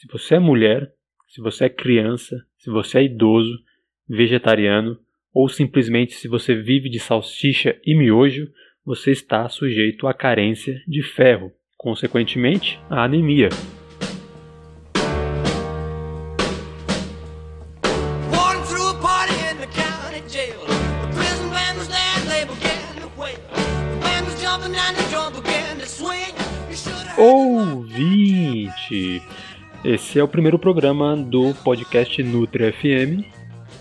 Se 0.00 0.08
você 0.10 0.36
é 0.36 0.38
mulher, 0.38 0.90
se 1.28 1.42
você 1.42 1.66
é 1.66 1.68
criança, 1.68 2.42
se 2.56 2.70
você 2.70 3.00
é 3.00 3.04
idoso, 3.04 3.54
vegetariano 4.08 4.98
ou 5.30 5.46
simplesmente 5.46 6.14
se 6.14 6.26
você 6.26 6.54
vive 6.54 6.88
de 6.88 6.98
salsicha 6.98 7.78
e 7.84 7.94
miojo, 7.94 8.50
você 8.82 9.10
está 9.10 9.46
sujeito 9.50 10.06
à 10.06 10.14
carência 10.14 10.82
de 10.88 11.02
ferro, 11.02 11.52
consequentemente, 11.76 12.80
à 12.88 13.04
anemia. 13.04 13.50
Ouvinte! 27.18 29.20
Esse 29.82 30.18
é 30.18 30.22
o 30.22 30.28
primeiro 30.28 30.58
programa 30.58 31.16
do 31.16 31.54
podcast 31.64 32.22
Nutri 32.22 32.70
FM, 32.70 33.24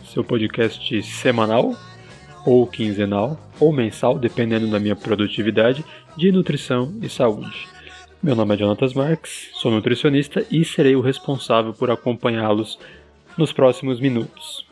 seu 0.06 0.24
podcast 0.24 1.04
semanal, 1.04 1.76
ou 2.46 2.66
quinzenal, 2.66 3.38
ou 3.60 3.74
mensal, 3.74 4.18
dependendo 4.18 4.72
da 4.72 4.80
minha 4.80 4.96
produtividade, 4.96 5.84
de 6.16 6.32
nutrição 6.32 6.98
e 7.02 7.10
saúde. 7.10 7.68
Meu 8.24 8.34
nome 8.34 8.56
é 8.56 8.58
Jonatas 8.58 8.94
Marques, 8.94 9.50
sou 9.56 9.72
nutricionista 9.72 10.46
e 10.50 10.64
serei 10.64 10.96
o 10.96 11.02
responsável 11.02 11.74
por 11.74 11.92
acompanhá-los 11.92 12.80
nos 13.38 13.52
próximos 13.52 14.00
minutos. 14.00 14.66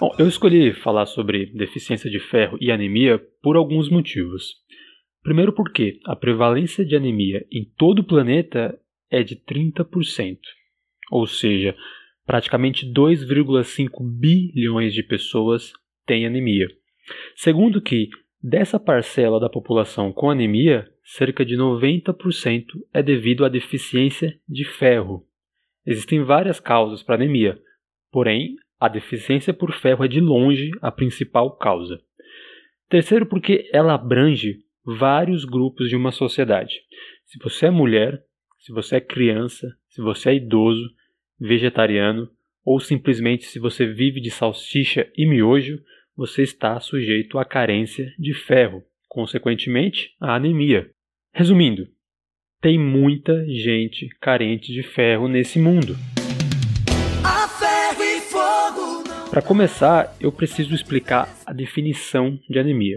Bom, 0.00 0.14
eu 0.18 0.26
escolhi 0.26 0.72
falar 0.72 1.06
sobre 1.06 1.46
deficiência 1.46 2.10
de 2.10 2.18
ferro 2.18 2.58
e 2.60 2.72
anemia 2.72 3.20
por 3.40 3.56
alguns 3.56 3.88
motivos. 3.88 4.56
Primeiro 5.28 5.52
porque 5.52 6.00
a 6.06 6.16
prevalência 6.16 6.82
de 6.82 6.96
anemia 6.96 7.46
em 7.52 7.62
todo 7.76 7.98
o 7.98 8.02
planeta 8.02 8.80
é 9.10 9.22
de 9.22 9.36
30%, 9.36 10.38
ou 11.12 11.26
seja, 11.26 11.76
praticamente 12.24 12.90
2,5 12.90 13.90
bilhões 14.18 14.94
de 14.94 15.02
pessoas 15.02 15.74
têm 16.06 16.24
anemia. 16.24 16.66
Segundo 17.36 17.82
que 17.82 18.08
dessa 18.42 18.80
parcela 18.80 19.38
da 19.38 19.50
população 19.50 20.14
com 20.14 20.30
anemia, 20.30 20.90
cerca 21.04 21.44
de 21.44 21.58
90% 21.58 22.64
é 22.94 23.02
devido 23.02 23.44
à 23.44 23.50
deficiência 23.50 24.34
de 24.48 24.64
ferro. 24.64 25.26
Existem 25.84 26.24
várias 26.24 26.58
causas 26.58 27.02
para 27.02 27.16
anemia, 27.16 27.60
porém 28.10 28.56
a 28.80 28.88
deficiência 28.88 29.52
por 29.52 29.74
ferro 29.74 30.06
é 30.06 30.08
de 30.08 30.22
longe 30.22 30.70
a 30.80 30.90
principal 30.90 31.54
causa. 31.58 32.00
Terceiro, 32.88 33.26
porque 33.26 33.68
ela 33.74 33.92
abrange 33.92 34.66
vários 34.96 35.44
grupos 35.44 35.90
de 35.90 35.96
uma 35.96 36.12
sociedade. 36.12 36.80
Se 37.26 37.38
você 37.42 37.66
é 37.66 37.70
mulher, 37.70 38.22
se 38.58 38.72
você 38.72 38.96
é 38.96 39.00
criança, 39.00 39.68
se 39.88 40.00
você 40.00 40.30
é 40.30 40.34
idoso, 40.36 40.88
vegetariano 41.38 42.30
ou 42.64 42.80
simplesmente 42.80 43.44
se 43.44 43.58
você 43.58 43.86
vive 43.86 44.20
de 44.20 44.30
salsicha 44.30 45.10
e 45.16 45.26
miojo, 45.26 45.78
você 46.16 46.42
está 46.42 46.78
sujeito 46.80 47.38
à 47.38 47.44
carência 47.44 48.12
de 48.18 48.34
ferro, 48.34 48.82
consequentemente, 49.08 50.14
à 50.20 50.34
anemia. 50.34 50.90
Resumindo, 51.32 51.86
tem 52.60 52.78
muita 52.78 53.46
gente 53.46 54.08
carente 54.20 54.72
de 54.72 54.82
ferro 54.82 55.28
nesse 55.28 55.58
mundo. 55.58 55.96
Para 59.30 59.42
começar, 59.42 60.16
eu 60.20 60.32
preciso 60.32 60.74
explicar 60.74 61.28
a 61.46 61.52
definição 61.52 62.38
de 62.48 62.58
anemia. 62.58 62.96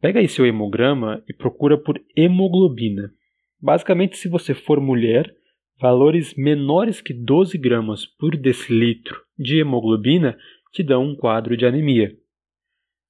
Pega 0.00 0.18
aí 0.18 0.28
seu 0.28 0.46
hemograma 0.46 1.22
e 1.28 1.34
procura 1.34 1.76
por 1.76 2.00
hemoglobina. 2.16 3.12
Basicamente, 3.60 4.16
se 4.16 4.28
você 4.28 4.54
for 4.54 4.80
mulher, 4.80 5.30
valores 5.78 6.34
menores 6.34 7.02
que 7.02 7.12
12 7.12 7.58
gramas 7.58 8.06
por 8.06 8.34
decilitro 8.34 9.20
de 9.38 9.58
hemoglobina 9.58 10.38
te 10.72 10.82
dão 10.82 11.04
um 11.04 11.14
quadro 11.14 11.54
de 11.54 11.66
anemia. 11.66 12.16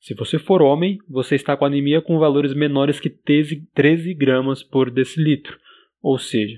Se 0.01 0.15
você 0.15 0.39
for 0.39 0.63
homem, 0.63 0.99
você 1.09 1.37
está 1.37 1.57
com 1.57 1.65
anemia 1.65 2.03
com 2.03 2.19
valores 2.19 2.55
menores 2.55 2.99
que 2.99 3.11
13 3.11 4.15
gramas 4.15 4.63
por 4.63 4.91
decilitro. 4.91 5.59
Ou 6.03 6.19
seja, 6.19 6.57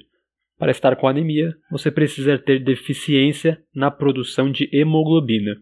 para 0.57 0.71
estar 0.71 0.97
com 0.97 1.09
anemia, 1.09 1.55
você 1.71 1.91
precisa 1.91 2.39
ter 2.39 2.63
deficiência 2.63 3.63
na 3.75 3.91
produção 3.91 4.51
de 4.51 4.71
hemoglobina. 4.73 5.57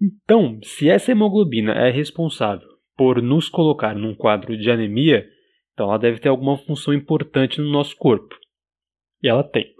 Então, 0.00 0.58
se 0.62 0.90
essa 0.90 1.12
hemoglobina 1.12 1.72
é 1.72 1.90
responsável 1.90 2.71
por 2.96 3.22
nos 3.22 3.48
colocar 3.48 3.94
num 3.94 4.14
quadro 4.14 4.56
de 4.56 4.70
anemia, 4.70 5.28
então 5.72 5.88
ela 5.88 5.98
deve 5.98 6.18
ter 6.18 6.28
alguma 6.28 6.56
função 6.56 6.92
importante 6.92 7.60
no 7.60 7.70
nosso 7.70 7.96
corpo. 7.96 8.36
E 9.22 9.28
ela 9.28 9.42
tem. 9.44 9.72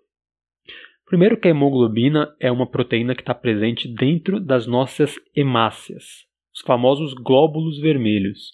Primeiro 1.06 1.36
que 1.36 1.46
a 1.46 1.50
hemoglobina 1.50 2.34
é 2.40 2.50
uma 2.50 2.66
proteína 2.66 3.14
que 3.14 3.20
está 3.20 3.34
presente 3.34 3.86
dentro 3.86 4.40
das 4.40 4.66
nossas 4.66 5.16
hemácias, 5.36 6.26
os 6.54 6.62
famosos 6.62 7.12
glóbulos 7.12 7.78
vermelhos. 7.78 8.52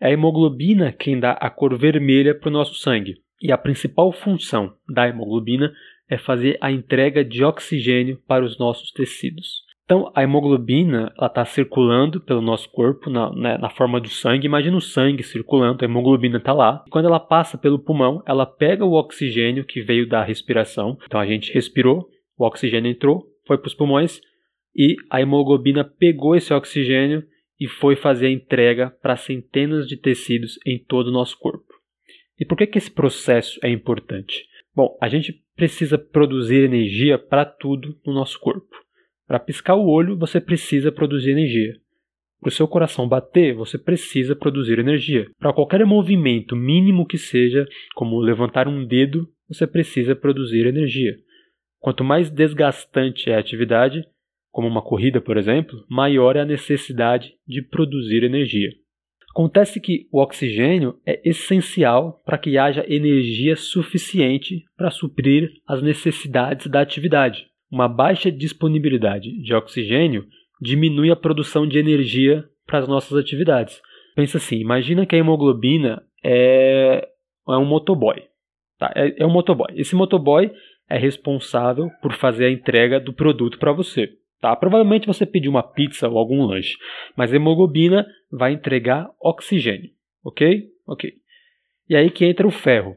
É 0.00 0.06
a 0.06 0.10
hemoglobina 0.12 0.92
quem 0.92 1.18
dá 1.18 1.32
a 1.32 1.50
cor 1.50 1.76
vermelha 1.76 2.34
para 2.34 2.48
o 2.48 2.52
nosso 2.52 2.74
sangue. 2.74 3.16
E 3.42 3.50
a 3.50 3.58
principal 3.58 4.12
função 4.12 4.74
da 4.88 5.08
hemoglobina 5.08 5.72
é 6.08 6.16
fazer 6.16 6.58
a 6.60 6.70
entrega 6.70 7.24
de 7.24 7.42
oxigênio 7.42 8.22
para 8.26 8.44
os 8.44 8.58
nossos 8.58 8.92
tecidos. 8.92 9.62
Então, 9.90 10.08
a 10.14 10.22
hemoglobina 10.22 11.12
está 11.20 11.44
circulando 11.44 12.20
pelo 12.20 12.40
nosso 12.40 12.70
corpo 12.70 13.10
na, 13.10 13.28
né, 13.34 13.58
na, 13.58 13.68
forma 13.68 14.00
do 14.00 14.08
sangue. 14.08 14.46
Imagina 14.46 14.76
o 14.76 14.80
sangue 14.80 15.24
circulando, 15.24 15.84
a 15.84 15.88
hemoglobina 15.88 16.38
está 16.38 16.52
lá. 16.52 16.84
E 16.86 16.90
quando 16.90 17.06
ela 17.06 17.18
passa 17.18 17.58
pelo 17.58 17.76
pulmão, 17.76 18.22
ela 18.24 18.46
pega 18.46 18.84
o 18.84 18.92
oxigênio 18.92 19.64
que 19.64 19.82
veio 19.82 20.08
da 20.08 20.22
respiração. 20.22 20.96
Então, 21.04 21.18
a 21.18 21.26
gente 21.26 21.52
respirou, 21.52 22.08
o 22.38 22.44
oxigênio 22.44 22.88
entrou, 22.88 23.26
foi 23.48 23.58
para 23.58 23.66
os 23.66 23.74
pulmões 23.74 24.20
e 24.76 24.94
a 25.10 25.20
hemoglobina 25.20 25.82
pegou 25.82 26.36
esse 26.36 26.54
oxigênio 26.54 27.24
e 27.58 27.66
foi 27.66 27.96
fazer 27.96 28.28
a 28.28 28.32
entrega 28.32 28.90
para 29.02 29.16
centenas 29.16 29.88
de 29.88 29.96
tecidos 29.96 30.56
em 30.64 30.78
todo 30.78 31.08
o 31.08 31.12
nosso 31.12 31.36
corpo. 31.36 31.66
E 32.38 32.44
por 32.46 32.56
que, 32.56 32.68
que 32.68 32.78
esse 32.78 32.92
processo 32.92 33.58
é 33.60 33.68
importante? 33.68 34.44
Bom, 34.72 34.96
a 35.02 35.08
gente 35.08 35.34
precisa 35.56 35.98
produzir 35.98 36.62
energia 36.62 37.18
para 37.18 37.44
tudo 37.44 37.98
no 38.06 38.14
nosso 38.14 38.38
corpo. 38.38 38.70
Para 39.30 39.38
piscar 39.38 39.76
o 39.76 39.86
olho, 39.86 40.18
você 40.18 40.40
precisa 40.40 40.90
produzir 40.90 41.30
energia. 41.30 41.76
Para 42.40 42.48
o 42.48 42.50
seu 42.50 42.66
coração 42.66 43.06
bater, 43.06 43.54
você 43.54 43.78
precisa 43.78 44.34
produzir 44.34 44.80
energia. 44.80 45.30
Para 45.38 45.52
qualquer 45.52 45.86
movimento 45.86 46.56
mínimo 46.56 47.06
que 47.06 47.16
seja, 47.16 47.64
como 47.94 48.18
levantar 48.18 48.66
um 48.66 48.84
dedo, 48.84 49.28
você 49.48 49.68
precisa 49.68 50.16
produzir 50.16 50.66
energia. 50.66 51.16
Quanto 51.78 52.02
mais 52.02 52.28
desgastante 52.28 53.30
é 53.30 53.36
a 53.36 53.38
atividade, 53.38 54.02
como 54.50 54.66
uma 54.66 54.82
corrida, 54.82 55.20
por 55.20 55.36
exemplo, 55.36 55.78
maior 55.88 56.34
é 56.34 56.40
a 56.40 56.44
necessidade 56.44 57.32
de 57.46 57.62
produzir 57.62 58.24
energia. 58.24 58.72
Acontece 59.30 59.80
que 59.80 60.08
o 60.10 60.20
oxigênio 60.20 60.98
é 61.06 61.20
essencial 61.24 62.20
para 62.26 62.36
que 62.36 62.58
haja 62.58 62.84
energia 62.92 63.54
suficiente 63.54 64.64
para 64.76 64.90
suprir 64.90 65.52
as 65.68 65.80
necessidades 65.80 66.66
da 66.66 66.80
atividade 66.80 67.48
uma 67.70 67.88
baixa 67.88 68.30
disponibilidade 68.30 69.30
de 69.42 69.54
oxigênio 69.54 70.26
diminui 70.60 71.10
a 71.10 71.16
produção 71.16 71.66
de 71.66 71.78
energia 71.78 72.44
para 72.66 72.80
as 72.80 72.88
nossas 72.88 73.16
atividades. 73.16 73.80
Pensa 74.14 74.38
assim, 74.38 74.56
imagina 74.56 75.06
que 75.06 75.14
a 75.14 75.18
hemoglobina 75.18 76.02
é, 76.22 77.08
é 77.48 77.56
um 77.56 77.64
motoboy. 77.64 78.22
Tá? 78.78 78.92
É, 78.94 79.22
é 79.22 79.26
um 79.26 79.30
motoboy. 79.30 79.68
Esse 79.74 79.94
motoboy 79.94 80.50
é 80.88 80.98
responsável 80.98 81.88
por 82.02 82.12
fazer 82.12 82.46
a 82.46 82.50
entrega 82.50 82.98
do 82.98 83.12
produto 83.12 83.58
para 83.58 83.72
você. 83.72 84.10
Tá? 84.40 84.54
Provavelmente 84.56 85.06
você 85.06 85.24
pediu 85.24 85.50
uma 85.50 85.62
pizza 85.62 86.08
ou 86.08 86.18
algum 86.18 86.44
lanche, 86.44 86.76
mas 87.16 87.32
a 87.32 87.36
hemoglobina 87.36 88.06
vai 88.32 88.52
entregar 88.52 89.08
oxigênio, 89.20 89.90
ok? 90.24 90.68
Ok. 90.86 91.12
E 91.88 91.94
aí 91.94 92.10
que 92.10 92.24
entra 92.24 92.46
o 92.46 92.50
ferro. 92.50 92.96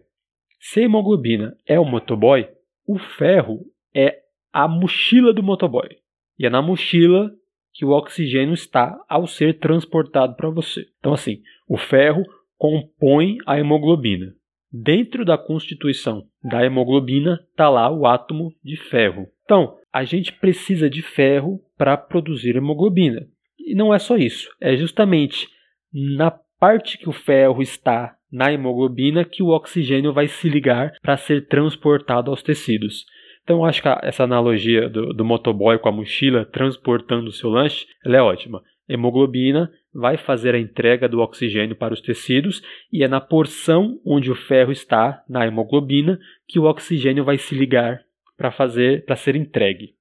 Se 0.60 0.80
a 0.80 0.84
hemoglobina 0.84 1.58
é 1.68 1.78
o 1.80 1.86
motoboy, 1.86 2.48
o 2.88 2.98
ferro 2.98 3.66
é 3.94 4.23
a 4.54 4.68
mochila 4.68 5.34
do 5.34 5.42
motoboy. 5.44 5.90
E 6.38 6.46
é 6.46 6.50
na 6.50 6.62
mochila 6.62 7.32
que 7.74 7.84
o 7.84 7.90
oxigênio 7.90 8.54
está 8.54 8.96
ao 9.10 9.26
ser 9.26 9.58
transportado 9.60 10.36
para 10.36 10.50
você. 10.50 10.86
Então, 11.00 11.14
assim, 11.14 11.42
o 11.68 11.76
ferro 11.76 12.24
compõe 12.58 13.38
a 13.48 13.60
hemoglobina. 13.60 14.34
Dentro 14.72 15.26
da 15.26 15.38
constituição 15.38 16.24
da 16.44 16.64
hemoglobina 16.64 17.40
está 17.52 17.70
lá 17.70 17.92
o 17.92 18.06
átomo 18.06 18.54
de 18.64 18.78
ferro. 18.78 19.28
Então, 19.44 19.76
a 19.92 20.04
gente 20.04 20.32
precisa 20.34 20.90
de 20.90 21.02
ferro 21.02 21.60
para 21.78 21.98
produzir 21.98 22.56
hemoglobina. 22.56 23.28
E 23.60 23.76
não 23.76 23.94
é 23.94 24.00
só 24.00 24.18
isso, 24.18 24.50
é 24.60 24.76
justamente 24.76 25.48
na 25.94 26.32
parte 26.60 26.98
que 26.98 27.08
o 27.08 27.14
ferro 27.14 27.62
está 27.62 28.16
na 28.32 28.52
hemoglobina 28.52 29.24
que 29.24 29.44
o 29.44 29.50
oxigênio 29.50 30.12
vai 30.12 30.28
se 30.28 30.50
ligar 30.50 30.94
para 31.02 31.18
ser 31.18 31.48
transportado 31.48 32.32
aos 32.32 32.42
tecidos. 32.42 33.06
Então 33.44 33.66
acho 33.66 33.81
que 33.81 33.90
essa 34.01 34.24
analogia 34.24 34.90
do, 34.90 35.13
do 35.13 35.25
motoboy 35.25 35.78
com 35.78 35.90
a 35.90 35.92
mochila 35.92 36.45
transportando 36.45 37.28
o 37.28 37.31
seu 37.31 37.50
lanche, 37.50 37.86
é 38.06 38.22
ótima. 38.22 38.62
Hemoglobina 38.88 39.72
vai 39.94 40.18
fazer 40.18 40.56
a 40.56 40.60
entrega 40.60 41.07
do 41.07 41.19
oxigênio 41.19 41.75
para 41.75 41.94
os 41.94 42.01
tecidos 42.01 42.62
e 42.92 43.04
é 43.04 43.07
na 43.07 43.22
porção 43.22 44.00
onde 44.06 44.31
o 44.31 44.36
ferro 44.36 44.72
está, 44.72 45.24
na 45.30 45.45
hemoglobina, 45.45 46.19
que 46.48 46.60
o 46.60 46.63
oxigênio 46.63 47.24
vai 47.24 47.38
se 47.38 47.54
ligar 47.54 48.01
para 48.38 48.51
fazer 48.51 49.06
para 49.06 49.16
ser 49.16 49.36
entregue. 49.36 49.94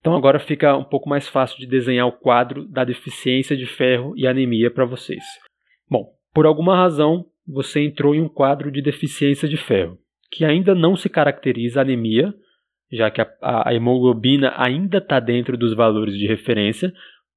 Então 0.00 0.16
agora 0.16 0.38
fica 0.38 0.76
um 0.76 0.84
pouco 0.84 1.08
mais 1.08 1.28
fácil 1.28 1.58
de 1.58 1.66
desenhar 1.66 2.06
o 2.06 2.12
quadro 2.12 2.66
da 2.66 2.84
deficiência 2.84 3.56
de 3.56 3.66
ferro 3.66 4.14
e 4.16 4.26
anemia 4.26 4.70
para 4.70 4.86
vocês. 4.86 5.22
Bom, 5.88 6.06
por 6.34 6.46
alguma 6.46 6.76
razão 6.76 7.26
você 7.46 7.80
entrou 7.80 8.14
em 8.14 8.20
um 8.20 8.28
quadro 8.28 8.70
de 8.70 8.80
deficiência 8.80 9.48
de 9.48 9.56
ferro, 9.56 9.98
que 10.30 10.44
ainda 10.44 10.74
não 10.74 10.96
se 10.96 11.08
caracteriza 11.08 11.80
anemia, 11.80 12.34
já 12.90 13.10
que 13.10 13.20
a, 13.20 13.28
a 13.40 13.74
hemoglobina 13.74 14.52
ainda 14.56 14.98
está 14.98 15.20
dentro 15.20 15.56
dos 15.56 15.74
valores 15.74 16.14
de 16.14 16.26
referência. 16.26 16.92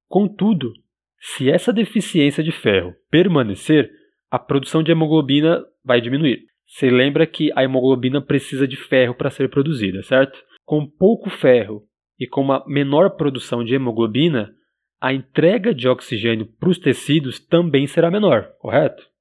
Contudo, 0.08 0.72
se 1.18 1.50
essa 1.50 1.72
deficiência 1.72 2.42
de 2.42 2.52
ferro 2.52 2.94
permanecer, 3.10 3.90
a 4.30 4.38
produção 4.38 4.82
de 4.82 4.90
hemoglobina 4.90 5.64
vai 5.84 6.00
diminuir. 6.00 6.42
Você 6.66 6.90
lembra 6.90 7.26
que 7.26 7.52
a 7.54 7.62
hemoglobina 7.62 8.20
precisa 8.20 8.66
de 8.66 8.76
ferro 8.76 9.14
para 9.14 9.30
ser 9.30 9.48
produzida, 9.48 10.02
certo? 10.02 10.42
Com 10.64 10.86
pouco 10.86 11.30
ferro 11.30 11.82
e 12.18 12.26
com 12.26 12.40
uma 12.40 12.64
menor 12.66 13.10
produção 13.10 13.62
de 13.62 13.74
hemoglobina, 13.74 14.52
a 15.00 15.12
entrega 15.12 15.74
de 15.74 15.88
oxigênio 15.88 16.46
para 16.58 16.70
os 16.70 16.78
tecidos 16.78 17.38
também 17.38 17.86
será 17.86 18.10
menor, 18.10 18.50
correto? 18.58 19.13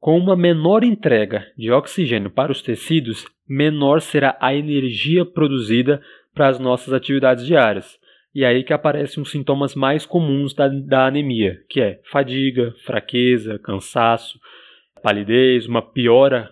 Com 0.00 0.16
uma 0.16 0.34
menor 0.34 0.82
entrega 0.82 1.46
de 1.58 1.70
oxigênio 1.70 2.30
para 2.30 2.50
os 2.50 2.62
tecidos, 2.62 3.26
menor 3.46 4.00
será 4.00 4.34
a 4.40 4.54
energia 4.54 5.26
produzida 5.26 6.00
para 6.34 6.48
as 6.48 6.58
nossas 6.58 6.94
atividades 6.94 7.44
diárias. 7.44 7.98
E 8.34 8.42
aí 8.42 8.64
que 8.64 8.72
aparecem 8.72 9.22
os 9.22 9.30
sintomas 9.30 9.74
mais 9.74 10.06
comuns 10.06 10.54
da, 10.54 10.68
da 10.68 11.06
anemia, 11.06 11.62
que 11.68 11.82
é 11.82 12.00
fadiga, 12.10 12.72
fraqueza, 12.86 13.58
cansaço, 13.58 14.40
palidez, 15.02 15.66
uma 15.66 15.82
piora 15.82 16.50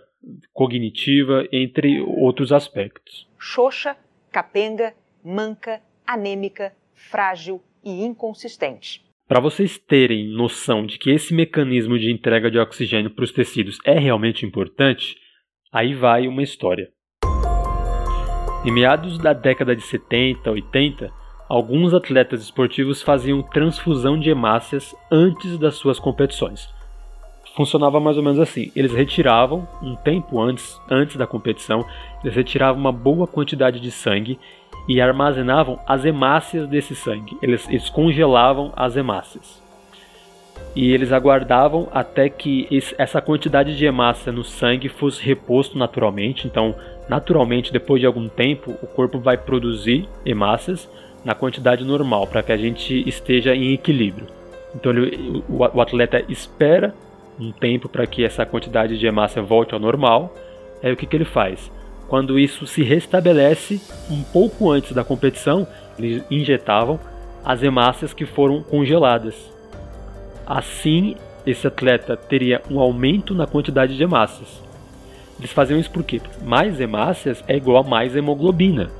cognitiva, 0.52 1.48
entre 1.50 2.02
outros 2.02 2.52
aspectos. 2.52 3.26
Xoxa, 3.38 3.96
capenga, 4.30 4.92
manca, 5.24 5.80
anêmica, 6.06 6.74
frágil 6.92 7.62
e 7.82 8.04
inconsistente. 8.04 9.07
Para 9.28 9.40
vocês 9.40 9.76
terem 9.76 10.26
noção 10.26 10.86
de 10.86 10.98
que 10.98 11.10
esse 11.10 11.34
mecanismo 11.34 11.98
de 11.98 12.10
entrega 12.10 12.50
de 12.50 12.58
oxigênio 12.58 13.10
para 13.10 13.24
os 13.24 13.30
tecidos 13.30 13.76
é 13.84 13.98
realmente 13.98 14.46
importante, 14.46 15.18
aí 15.70 15.92
vai 15.92 16.26
uma 16.26 16.42
história. 16.42 16.88
Em 18.64 18.72
meados 18.72 19.18
da 19.18 19.34
década 19.34 19.76
de 19.76 19.82
70, 19.82 20.50
80, 20.50 21.12
alguns 21.46 21.92
atletas 21.92 22.40
esportivos 22.40 23.02
faziam 23.02 23.42
transfusão 23.42 24.18
de 24.18 24.30
hemácias 24.30 24.96
antes 25.12 25.58
das 25.58 25.74
suas 25.74 25.98
competições. 25.98 26.66
Funcionava 27.54 28.00
mais 28.00 28.16
ou 28.16 28.22
menos 28.22 28.40
assim: 28.40 28.72
eles 28.74 28.94
retiravam 28.94 29.68
um 29.82 29.94
tempo 29.94 30.40
antes, 30.40 30.80
antes 30.90 31.16
da 31.16 31.26
competição, 31.26 31.84
eles 32.24 32.34
retiravam 32.34 32.80
uma 32.80 32.92
boa 32.92 33.26
quantidade 33.26 33.78
de 33.78 33.90
sangue 33.90 34.38
e 34.88 35.00
armazenavam 35.00 35.78
as 35.86 36.04
hemácias 36.04 36.66
desse 36.66 36.96
sangue. 36.96 37.36
Eles, 37.42 37.68
eles 37.68 37.90
congelavam 37.90 38.72
as 38.74 38.96
hemácias. 38.96 39.62
E 40.74 40.92
eles 40.92 41.12
aguardavam 41.12 41.88
até 41.92 42.28
que 42.28 42.66
esse, 42.70 42.94
essa 42.98 43.20
quantidade 43.20 43.76
de 43.76 43.84
hemácia 43.84 44.32
no 44.32 44.42
sangue 44.42 44.88
fosse 44.88 45.22
reposto 45.22 45.76
naturalmente. 45.76 46.46
Então, 46.46 46.74
naturalmente, 47.08 47.72
depois 47.72 48.00
de 48.00 48.06
algum 48.06 48.28
tempo, 48.28 48.74
o 48.82 48.86
corpo 48.86 49.18
vai 49.18 49.36
produzir 49.36 50.08
hemácias 50.24 50.88
na 51.24 51.34
quantidade 51.34 51.84
normal 51.84 52.26
para 52.26 52.42
que 52.42 52.52
a 52.52 52.56
gente 52.56 53.06
esteja 53.06 53.54
em 53.54 53.74
equilíbrio. 53.74 54.26
Então, 54.74 54.92
ele, 54.92 55.42
o, 55.48 55.58
o 55.58 55.80
atleta 55.80 56.24
espera 56.28 56.94
um 57.38 57.52
tempo 57.52 57.88
para 57.88 58.06
que 58.06 58.24
essa 58.24 58.46
quantidade 58.46 58.98
de 58.98 59.06
hemácia 59.06 59.42
volte 59.42 59.74
ao 59.74 59.80
normal. 59.80 60.34
Aí 60.82 60.92
o 60.92 60.96
que, 60.96 61.06
que 61.06 61.16
ele 61.16 61.24
faz? 61.24 61.70
Quando 62.08 62.38
isso 62.38 62.66
se 62.66 62.82
restabelece, 62.82 63.80
um 64.10 64.22
pouco 64.22 64.70
antes 64.70 64.92
da 64.92 65.04
competição, 65.04 65.66
eles 65.98 66.24
injetavam 66.30 66.98
as 67.44 67.62
hemácias 67.62 68.14
que 68.14 68.24
foram 68.24 68.62
congeladas. 68.62 69.34
Assim, 70.46 71.16
esse 71.46 71.66
atleta 71.66 72.16
teria 72.16 72.62
um 72.70 72.80
aumento 72.80 73.34
na 73.34 73.46
quantidade 73.46 73.94
de 73.94 74.02
hemácias. 74.02 74.62
Eles 75.38 75.52
faziam 75.52 75.78
isso 75.78 75.90
porque 75.90 76.20
mais 76.42 76.80
hemácias 76.80 77.44
é 77.46 77.56
igual 77.56 77.84
a 77.84 77.88
mais 77.88 78.16
hemoglobina, 78.16 78.90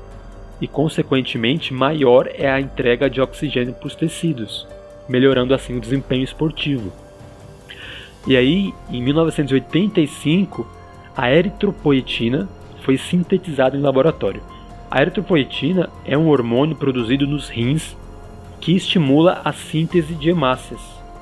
e 0.61 0.67
consequentemente 0.67 1.73
maior 1.73 2.29
é 2.33 2.49
a 2.49 2.61
entrega 2.61 3.09
de 3.09 3.19
oxigênio 3.19 3.73
para 3.73 3.87
os 3.87 3.95
tecidos, 3.95 4.67
melhorando 5.07 5.53
assim 5.53 5.75
o 5.75 5.81
desempenho 5.81 6.23
esportivo. 6.23 6.93
E 8.27 8.37
aí, 8.37 8.73
em 8.91 9.01
1985, 9.01 10.67
a 11.15 11.31
eritropoetina 11.31 12.47
foi 12.89 12.97
sintetizado 12.97 13.77
em 13.77 13.81
laboratório. 13.81 14.41
A 14.89 14.99
eritropoetina 14.99 15.91
é 16.03 16.17
um 16.17 16.27
hormônio 16.27 16.75
produzido 16.75 17.27
nos 17.27 17.47
rins 17.47 17.95
que 18.59 18.75
estimula 18.75 19.41
a 19.45 19.53
síntese 19.53 20.15
de 20.15 20.31
hemácias 20.31 20.81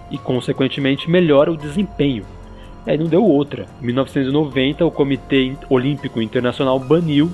e, 0.10 0.18
consequentemente, 0.18 1.10
melhora 1.10 1.52
o 1.52 1.58
desempenho. 1.58 2.25
E 2.86 2.92
aí 2.92 2.98
não 2.98 3.08
deu 3.08 3.22
outra. 3.22 3.66
Em 3.81 3.88
1990, 3.88 4.86
o 4.86 4.92
Comitê 4.92 5.58
Olímpico 5.69 6.22
Internacional 6.22 6.80
baniu 6.80 7.30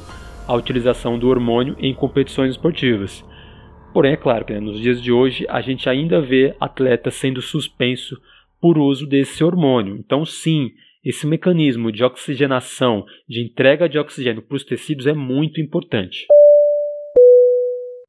a 0.47 0.55
utilização 0.55 1.19
do 1.19 1.29
hormônio 1.29 1.75
em 1.77 1.93
competições 1.93 2.49
esportivas. 2.49 3.23
Porém, 3.93 4.13
é 4.13 4.17
claro 4.17 4.45
que 4.45 4.53
né, 4.53 4.59
nos 4.59 4.79
dias 4.79 4.99
de 4.99 5.11
hoje 5.11 5.45
a 5.47 5.61
gente 5.61 5.87
ainda 5.87 6.19
vê 6.19 6.55
atletas 6.59 7.13
sendo 7.13 7.39
suspenso 7.39 8.19
por 8.59 8.79
uso 8.79 9.05
desse 9.05 9.43
hormônio. 9.43 9.95
Então, 9.95 10.25
sim, 10.25 10.71
esse 11.03 11.27
mecanismo 11.27 11.91
de 11.91 12.03
oxigenação, 12.03 13.05
de 13.27 13.43
entrega 13.43 13.89
de 13.89 13.99
oxigênio 13.99 14.41
para 14.41 14.55
os 14.55 14.63
tecidos 14.63 15.05
é 15.05 15.13
muito 15.13 15.59
importante. 15.59 16.25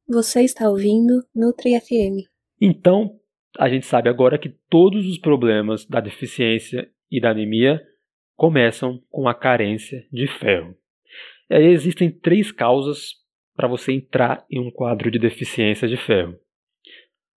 Você 0.07 0.41
está 0.43 0.69
ouvindo 0.69 1.23
Nutri 1.35 1.79
FM. 1.79 2.29
Então, 2.61 3.19
a 3.59 3.67
gente 3.67 3.85
sabe 3.85 4.07
agora 4.07 4.37
que 4.37 4.49
todos 4.69 5.05
os 5.07 5.17
problemas 5.17 5.85
da 5.85 5.99
deficiência 5.99 6.89
e 7.11 7.19
da 7.19 7.31
anemia 7.31 7.81
começam 8.35 9.01
com 9.09 9.27
a 9.27 9.33
carência 9.33 10.05
de 10.11 10.27
ferro. 10.27 10.75
E 11.49 11.55
aí 11.55 11.65
existem 11.65 12.09
três 12.09 12.51
causas 12.51 13.13
para 13.55 13.67
você 13.67 13.93
entrar 13.93 14.45
em 14.49 14.59
um 14.59 14.71
quadro 14.71 15.09
de 15.11 15.19
deficiência 15.19 15.87
de 15.87 15.97
ferro. 15.97 16.37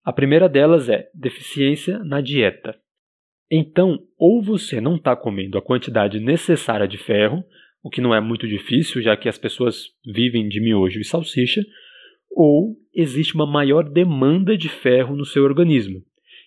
A 0.04 0.12
primeira 0.12 0.48
delas 0.48 0.88
é 0.88 1.08
deficiência 1.14 1.98
na 2.00 2.20
dieta. 2.20 2.78
Então, 3.50 4.00
ou 4.18 4.42
você 4.42 4.80
não 4.80 4.96
está 4.96 5.14
comendo 5.14 5.56
a 5.56 5.62
quantidade 5.62 6.18
necessária 6.18 6.88
de 6.88 6.98
ferro, 6.98 7.44
o 7.82 7.90
que 7.90 8.00
não 8.00 8.14
é 8.14 8.20
muito 8.20 8.48
difícil, 8.48 9.00
já 9.00 9.16
que 9.16 9.28
as 9.28 9.38
pessoas 9.38 9.86
vivem 10.04 10.48
de 10.48 10.60
miojo 10.60 11.00
e 11.00 11.04
salsicha, 11.04 11.64
ou 12.30 12.76
existe 12.92 13.34
uma 13.34 13.46
maior 13.46 13.88
demanda 13.88 14.56
de 14.56 14.68
ferro 14.68 15.14
no 15.14 15.24
seu 15.24 15.44
organismo, 15.44 16.02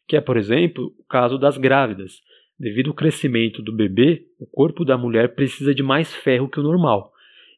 que 0.07 0.17
é, 0.17 0.21
por 0.21 0.35
exemplo, 0.35 0.93
o 0.99 1.03
caso 1.05 1.37
das 1.37 1.57
grávidas. 1.57 2.19
Devido 2.59 2.89
ao 2.89 2.95
crescimento 2.95 3.61
do 3.61 3.73
bebê, 3.73 4.25
o 4.37 4.45
corpo 4.45 4.83
da 4.83 4.97
mulher 4.97 5.33
precisa 5.33 5.73
de 5.73 5.81
mais 5.81 6.13
ferro 6.13 6.49
que 6.49 6.59
o 6.59 6.63
normal. 6.63 7.09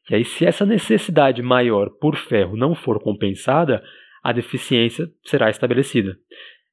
E 0.08 0.14
aí, 0.14 0.24
se 0.24 0.46
essa 0.46 0.64
necessidade 0.64 1.42
maior 1.42 1.90
por 1.90 2.16
ferro 2.16 2.56
não 2.56 2.74
for 2.74 3.00
compensada, 3.02 3.82
a 4.22 4.32
deficiência 4.32 5.10
será 5.24 5.50
estabelecida. 5.50 6.16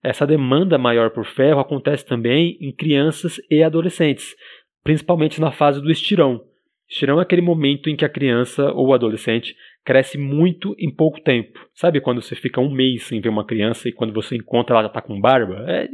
Essa 0.03 0.25
demanda 0.25 0.77
maior 0.77 1.10
por 1.10 1.25
ferro 1.25 1.60
acontece 1.60 2.06
também 2.06 2.58
em 2.62 2.72
crianças 2.72 3.39
e 3.50 3.62
adolescentes, 3.62 4.36
principalmente 4.84 5.41
na 5.41 5.51
fase 5.51 5.82
do 5.82 5.91
estirão. 5.91 6.41
Estirão 6.89 7.20
é 7.20 7.24
aquele 7.24 7.41
momento 7.41 7.89
em 7.89 7.96
que 7.96 8.06
a 8.06 8.10
criança 8.10 8.72
ou 8.72 8.94
adolescente 8.94 9.56
cresce 9.84 10.18
muito 10.18 10.75
em 10.79 10.94
pouco 10.94 11.22
tempo. 11.22 11.60
Sabe 11.74 12.01
quando 12.01 12.22
você 12.22 12.36
fica 12.36 12.62
um 12.62 12.72
mês 12.72 13.03
sem 13.03 13.22
ver 13.22 13.29
uma 13.29 13.46
criança 13.46 13.89
e 13.89 13.91
quando 13.91 14.13
você 14.13 14.36
encontra 14.36 14.74
ela 14.75 14.84
já 14.84 14.88
está 14.88 15.01
com 15.01 15.20
barba? 15.20 15.65
É, 15.68 15.88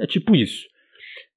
é 0.00 0.06
tipo 0.06 0.34
isso. 0.34 0.68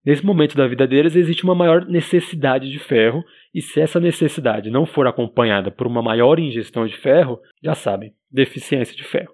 Nesse 0.06 0.26
momento 0.26 0.58
da 0.58 0.68
vida 0.68 0.86
deles 0.86 1.16
existe 1.16 1.46
uma 1.46 1.56
maior 1.56 1.86
necessidade 1.86 2.70
de 2.70 2.78
ferro, 2.78 3.24
e 3.54 3.62
se 3.62 3.80
essa 3.80 4.02
necessidade 4.02 4.70
não 4.70 4.86
for 4.86 5.08
acompanhada 5.08 5.72
por 5.72 5.88
uma 5.88 6.02
maior 6.02 6.40
ingestão 6.40 6.86
de 6.86 6.98
ferro, 6.98 7.40
já 7.64 7.74
sabem, 7.74 8.14
deficiência 8.30 8.96
de 8.96 9.04
ferro. 9.04 9.34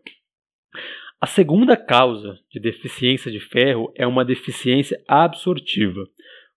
A 1.22 1.28
segunda 1.28 1.76
causa 1.76 2.40
de 2.50 2.62
deficiência 2.62 3.30
de 3.30 3.42
ferro 3.42 3.92
é 3.94 4.08
uma 4.08 4.24
deficiência 4.24 5.02
absortiva, 5.06 6.08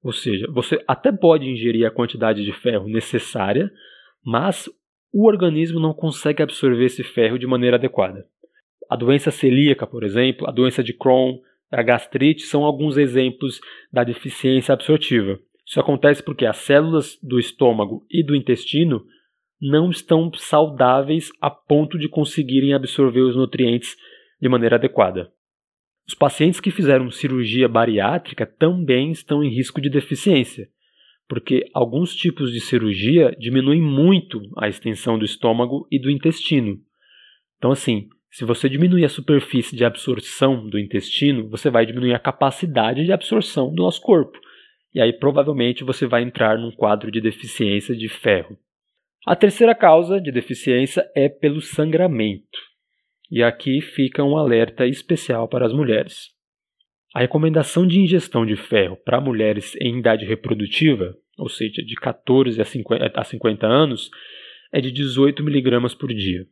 ou 0.01 0.13
seja, 0.13 0.47
você 0.51 0.83
até 0.87 1.11
pode 1.11 1.49
ingerir 1.49 1.85
a 1.85 1.91
quantidade 1.91 2.45
de 2.45 2.53
ferro 2.53 2.89
necessária, 2.89 3.73
mas 4.25 4.69
o 5.13 5.27
organismo 5.27 5.81
não 5.81 5.93
consegue 5.93 6.45
absorver 6.45 6.85
esse 6.85 7.03
ferro 7.03 7.39
de 7.39 7.47
maneira 7.47 7.77
adequada. 7.77 8.25
A 8.89 8.95
doença 8.95 9.33
celíaca, 9.33 9.85
por 9.85 10.05
exemplo, 10.05 10.49
a 10.49 10.53
doença 10.53 10.83
de 10.83 10.93
Crohn, 10.93 11.39
a 11.71 11.83
gastrite 11.83 12.43
são 12.43 12.65
alguns 12.65 12.97
exemplos 12.97 13.61
da 13.93 14.05
deficiência 14.05 14.73
absortiva. 14.73 15.41
Isso 15.67 15.81
acontece 15.81 16.23
porque 16.23 16.47
as 16.47 16.59
células 16.59 17.19
do 17.21 17.41
estômago 17.41 18.07
e 18.09 18.23
do 18.25 18.37
intestino 18.37 19.05
não 19.61 19.91
estão 19.91 20.31
saudáveis 20.35 21.31
a 21.41 21.51
ponto 21.51 21.99
de 21.99 22.09
conseguirem 22.09 22.75
absorver 22.75 23.23
os 23.23 23.35
nutrientes 23.35 23.97
de 24.43 24.49
maneira 24.49 24.75
adequada. 24.75 25.31
Os 26.05 26.15
pacientes 26.15 26.59
que 26.59 26.73
fizeram 26.73 27.09
cirurgia 27.13 27.69
bariátrica 27.69 28.45
também 28.45 29.13
estão 29.13 29.45
em 29.45 29.49
risco 29.49 29.81
de 29.81 29.89
deficiência, 29.89 30.69
porque 31.29 31.65
alguns 31.73 32.17
tipos 32.17 32.53
de 32.53 32.61
cirurgia 32.61 33.31
diminuem 33.39 33.81
muito 33.81 34.43
a 34.57 34.69
extensão 34.69 35.17
do 35.17 35.25
estômago 35.25 35.87
e 35.93 35.99
do 35.99 36.11
intestino. 36.11 36.77
Então, 37.57 37.71
assim, 37.71 38.09
se 38.33 38.45
você 38.45 38.69
diminuir 38.69 39.05
a 39.05 39.09
superfície 39.09 39.77
de 39.77 39.85
absorção 39.85 40.69
do 40.69 40.77
intestino, 40.77 41.49
você 41.49 41.71
vai 41.71 41.87
diminuir 41.87 42.15
a 42.15 42.19
capacidade 42.19 43.05
de 43.05 43.13
absorção 43.13 43.73
do 43.73 43.81
nosso 43.81 44.03
corpo. 44.03 44.37
E 44.93 45.01
aí 45.01 45.13
provavelmente 45.13 45.85
você 45.85 46.05
vai 46.05 46.23
entrar 46.25 46.59
num 46.59 46.73
quadro 46.73 47.13
de 47.13 47.21
deficiência 47.21 47.95
de 47.95 48.09
ferro. 48.09 48.59
A 49.25 49.37
terceira 49.37 49.73
causa 49.73 50.21
de 50.21 50.33
deficiência 50.33 51.09
é 51.15 51.29
pelo 51.29 51.61
sangramento. 51.61 52.72
E 53.35 53.43
aqui 53.43 53.81
fica 53.81 54.23
um 54.23 54.37
alerta 54.37 54.87
especial 54.87 55.49
para 55.49 55.65
as 55.65 55.73
mulheres. 55.73 56.29
A 57.15 57.21
recomendação 57.21 57.87
de 57.87 57.99
ingestão 57.99 58.45
de 58.45 58.57
ferro 58.57 58.95
para 59.07 59.23
mulheres 59.23 59.75
em 59.81 60.01
idade 60.01 60.27
reprodutiva, 60.27 61.17
ou 61.39 61.49
seja, 61.49 61.83
de 61.83 61.95
14 61.95 62.61
a 62.61 62.65
50, 62.67 63.11
a 63.15 63.25
50 63.25 63.67
anos, 63.67 64.11
é 64.71 64.83
de 64.83 64.93
18 64.93 65.43
mg 65.43 65.97
por 65.97 66.13
dia. 66.13 66.47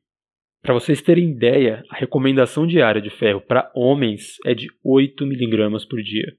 Para 0.63 0.73
vocês 0.73 1.03
terem 1.03 1.31
ideia, 1.31 1.85
a 1.91 1.97
recomendação 1.97 2.67
diária 2.67 3.03
de 3.03 3.11
ferro 3.11 3.43
para 3.43 3.71
homens 3.75 4.39
é 4.47 4.55
de 4.55 4.71
8 4.83 5.23
mg 5.25 5.87
por 5.87 6.03
dia. 6.03 6.35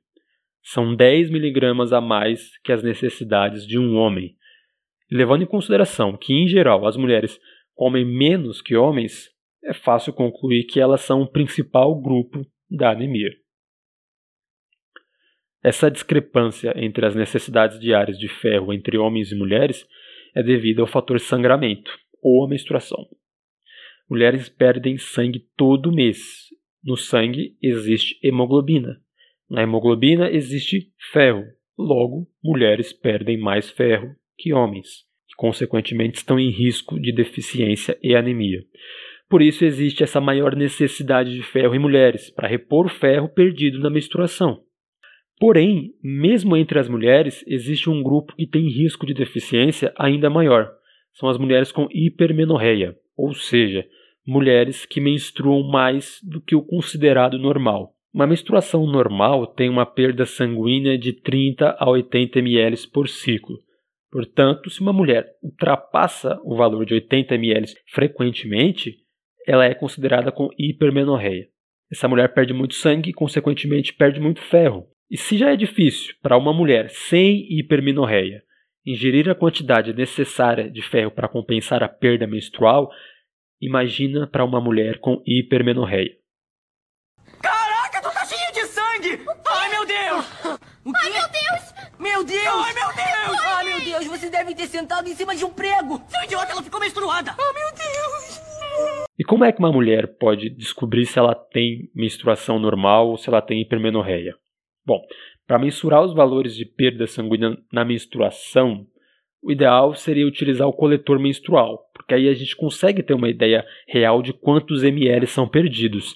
São 0.63 0.95
10 0.95 1.29
mg 1.29 1.93
a 1.93 2.01
mais 2.01 2.57
que 2.63 2.71
as 2.71 2.81
necessidades 2.81 3.67
de 3.67 3.77
um 3.77 3.95
homem. 3.95 4.35
levando 5.11 5.43
em 5.43 5.47
consideração 5.47 6.17
que, 6.17 6.33
em 6.33 6.47
geral, 6.47 6.87
as 6.87 6.97
mulheres 6.97 7.39
comem 7.75 8.03
menos 8.03 8.59
que 8.59 8.75
homens, 8.75 9.29
é 9.63 9.73
fácil 9.73 10.13
concluir 10.13 10.63
que 10.65 10.79
elas 10.79 11.01
são 11.01 11.21
o 11.21 11.31
principal 11.31 11.99
grupo 11.99 12.45
da 12.69 12.91
anemia. 12.91 13.31
Essa 15.63 15.91
discrepância 15.91 16.73
entre 16.75 17.05
as 17.05 17.15
necessidades 17.15 17.79
diárias 17.79 18.17
de 18.17 18.27
ferro 18.27 18.73
entre 18.73 18.97
homens 18.97 19.31
e 19.31 19.35
mulheres 19.35 19.87
é 20.35 20.41
devida 20.41 20.81
ao 20.81 20.87
fator 20.87 21.19
sangramento 21.19 21.91
ou 22.21 22.43
à 22.43 22.49
menstruação. 22.49 23.07
Mulheres 24.09 24.49
perdem 24.49 24.97
sangue 24.97 25.47
todo 25.55 25.91
mês. 25.91 26.49
No 26.83 26.97
sangue 26.97 27.55
existe 27.61 28.19
hemoglobina. 28.25 28.99
Na 29.49 29.61
hemoglobina 29.61 30.29
existe 30.31 30.91
ferro. 31.11 31.43
Logo, 31.77 32.27
mulheres 32.43 32.91
perdem 32.91 33.37
mais 33.37 33.69
ferro 33.69 34.15
que 34.37 34.53
homens, 34.53 35.05
e 35.29 35.35
consequentemente 35.35 36.17
estão 36.17 36.39
em 36.39 36.49
risco 36.49 36.99
de 36.99 37.11
deficiência 37.11 37.97
e 38.01 38.15
anemia. 38.15 38.63
Por 39.31 39.41
isso 39.41 39.63
existe 39.63 40.03
essa 40.03 40.19
maior 40.19 40.57
necessidade 40.57 41.33
de 41.33 41.41
ferro 41.41 41.73
em 41.73 41.79
mulheres, 41.79 42.29
para 42.29 42.49
repor 42.49 42.87
o 42.87 42.89
ferro 42.89 43.29
perdido 43.29 43.79
na 43.79 43.89
menstruação. 43.89 44.59
Porém, 45.39 45.93
mesmo 46.03 46.57
entre 46.57 46.77
as 46.77 46.89
mulheres, 46.89 47.41
existe 47.47 47.89
um 47.89 48.03
grupo 48.03 48.35
que 48.35 48.45
tem 48.45 48.67
risco 48.67 49.05
de 49.05 49.13
deficiência 49.13 49.93
ainda 49.97 50.29
maior. 50.29 50.69
São 51.13 51.29
as 51.29 51.37
mulheres 51.37 51.71
com 51.71 51.87
hipermenorreia, 51.89 52.93
ou 53.15 53.33
seja, 53.33 53.85
mulheres 54.27 54.85
que 54.85 54.99
menstruam 54.99 55.63
mais 55.63 56.19
do 56.21 56.41
que 56.41 56.53
o 56.53 56.61
considerado 56.61 57.39
normal. 57.39 57.93
Uma 58.13 58.27
menstruação 58.27 58.85
normal 58.85 59.47
tem 59.47 59.69
uma 59.69 59.85
perda 59.85 60.25
sanguínea 60.25 60.97
de 60.97 61.13
30 61.13 61.77
a 61.79 61.89
80 61.89 62.37
ml 62.39 62.85
por 62.89 63.07
ciclo. 63.07 63.57
Portanto, 64.11 64.69
se 64.69 64.81
uma 64.81 64.91
mulher 64.91 65.25
ultrapassa 65.41 66.37
o 66.43 66.53
valor 66.53 66.85
de 66.85 66.95
80 66.95 67.33
ml 67.35 67.73
frequentemente, 67.93 68.97
ela 69.47 69.65
é 69.65 69.73
considerada 69.73 70.31
com 70.31 70.49
hipermenorreia. 70.57 71.47
Essa 71.91 72.07
mulher 72.07 72.33
perde 72.33 72.53
muito 72.53 72.75
sangue 72.75 73.09
e, 73.09 73.13
consequentemente, 73.13 73.93
perde 73.93 74.19
muito 74.19 74.41
ferro. 74.41 74.87
E 75.09 75.17
se 75.17 75.37
já 75.37 75.51
é 75.51 75.55
difícil 75.55 76.15
para 76.21 76.37
uma 76.37 76.53
mulher 76.53 76.89
sem 76.89 77.45
hipermenorreia 77.49 78.43
ingerir 78.85 79.29
a 79.29 79.35
quantidade 79.35 79.93
necessária 79.93 80.69
de 80.69 80.81
ferro 80.81 81.11
para 81.11 81.27
compensar 81.27 81.83
a 81.83 81.89
perda 81.89 82.25
menstrual, 82.25 82.89
Imagina 83.61 84.25
para 84.25 84.43
uma 84.43 84.59
mulher 84.59 84.99
com 84.99 85.21
hipermenorreia. 85.23 86.17
Caraca, 87.43 88.01
tu 88.01 88.11
tá 88.11 88.25
cheio 88.25 88.51
de 88.53 88.65
sangue! 88.65 89.23
Ai, 89.45 89.69
meu 89.69 89.85
Deus! 89.85 90.25
Ai, 90.95 91.09
meu 91.11 91.29
Deus! 91.29 91.73
Meu 91.99 92.23
Deus! 92.23 92.65
Ai, 92.65 92.73
meu 92.73 92.87
Deus! 92.87 93.45
Ai, 93.45 93.65
meu 93.65 93.81
Deus! 93.81 94.05
Você 94.07 94.31
deve 94.31 94.55
ter 94.55 94.65
sentado 94.65 95.07
em 95.07 95.13
cima 95.13 95.35
de 95.35 95.45
um 95.45 95.53
prego! 95.53 96.01
Seu 96.09 96.23
idiota, 96.23 96.53
ela 96.53 96.63
ficou 96.63 96.79
menstruada! 96.79 97.35
Ai, 97.37 97.53
meu 97.53 97.71
Deus! 97.75 98.30
E 99.17 99.23
como 99.23 99.43
é 99.43 99.51
que 99.51 99.59
uma 99.59 99.71
mulher 99.71 100.17
pode 100.17 100.49
descobrir 100.49 101.05
se 101.05 101.19
ela 101.19 101.35
tem 101.35 101.89
menstruação 101.93 102.57
normal 102.57 103.09
ou 103.09 103.17
se 103.17 103.29
ela 103.29 103.41
tem 103.41 103.61
hipermenorreia? 103.61 104.35
Bom, 104.85 104.99
para 105.45 105.59
mensurar 105.59 106.03
os 106.03 106.13
valores 106.13 106.55
de 106.55 106.65
perda 106.65 107.05
sanguínea 107.05 107.55
na 107.71 107.85
menstruação, 107.85 108.87
o 109.43 109.51
ideal 109.51 109.93
seria 109.93 110.25
utilizar 110.25 110.67
o 110.67 110.73
coletor 110.73 111.19
menstrual, 111.19 111.79
porque 111.93 112.13
aí 112.13 112.27
a 112.27 112.33
gente 112.33 112.55
consegue 112.55 113.03
ter 113.03 113.13
uma 113.13 113.29
ideia 113.29 113.65
real 113.87 114.21
de 114.21 114.33
quantos 114.33 114.83
ml 114.83 115.27
são 115.27 115.47
perdidos. 115.47 116.15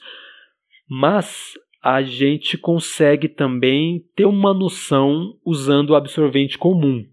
Mas 0.89 1.53
a 1.83 2.01
gente 2.01 2.57
consegue 2.57 3.27
também 3.27 4.03
ter 4.15 4.25
uma 4.25 4.53
noção 4.53 5.37
usando 5.45 5.91
o 5.91 5.95
absorvente 5.95 6.57
comum. 6.57 7.05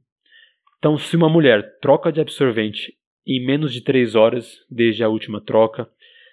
Então, 0.78 0.96
se 0.96 1.16
uma 1.16 1.28
mulher 1.28 1.78
troca 1.80 2.10
de 2.10 2.20
absorvente 2.20 2.94
em 3.26 3.44
menos 3.44 3.72
de 3.72 3.80
3 3.80 4.14
horas 4.14 4.58
desde 4.70 5.02
a 5.04 5.08
última 5.08 5.40
troca, 5.40 5.88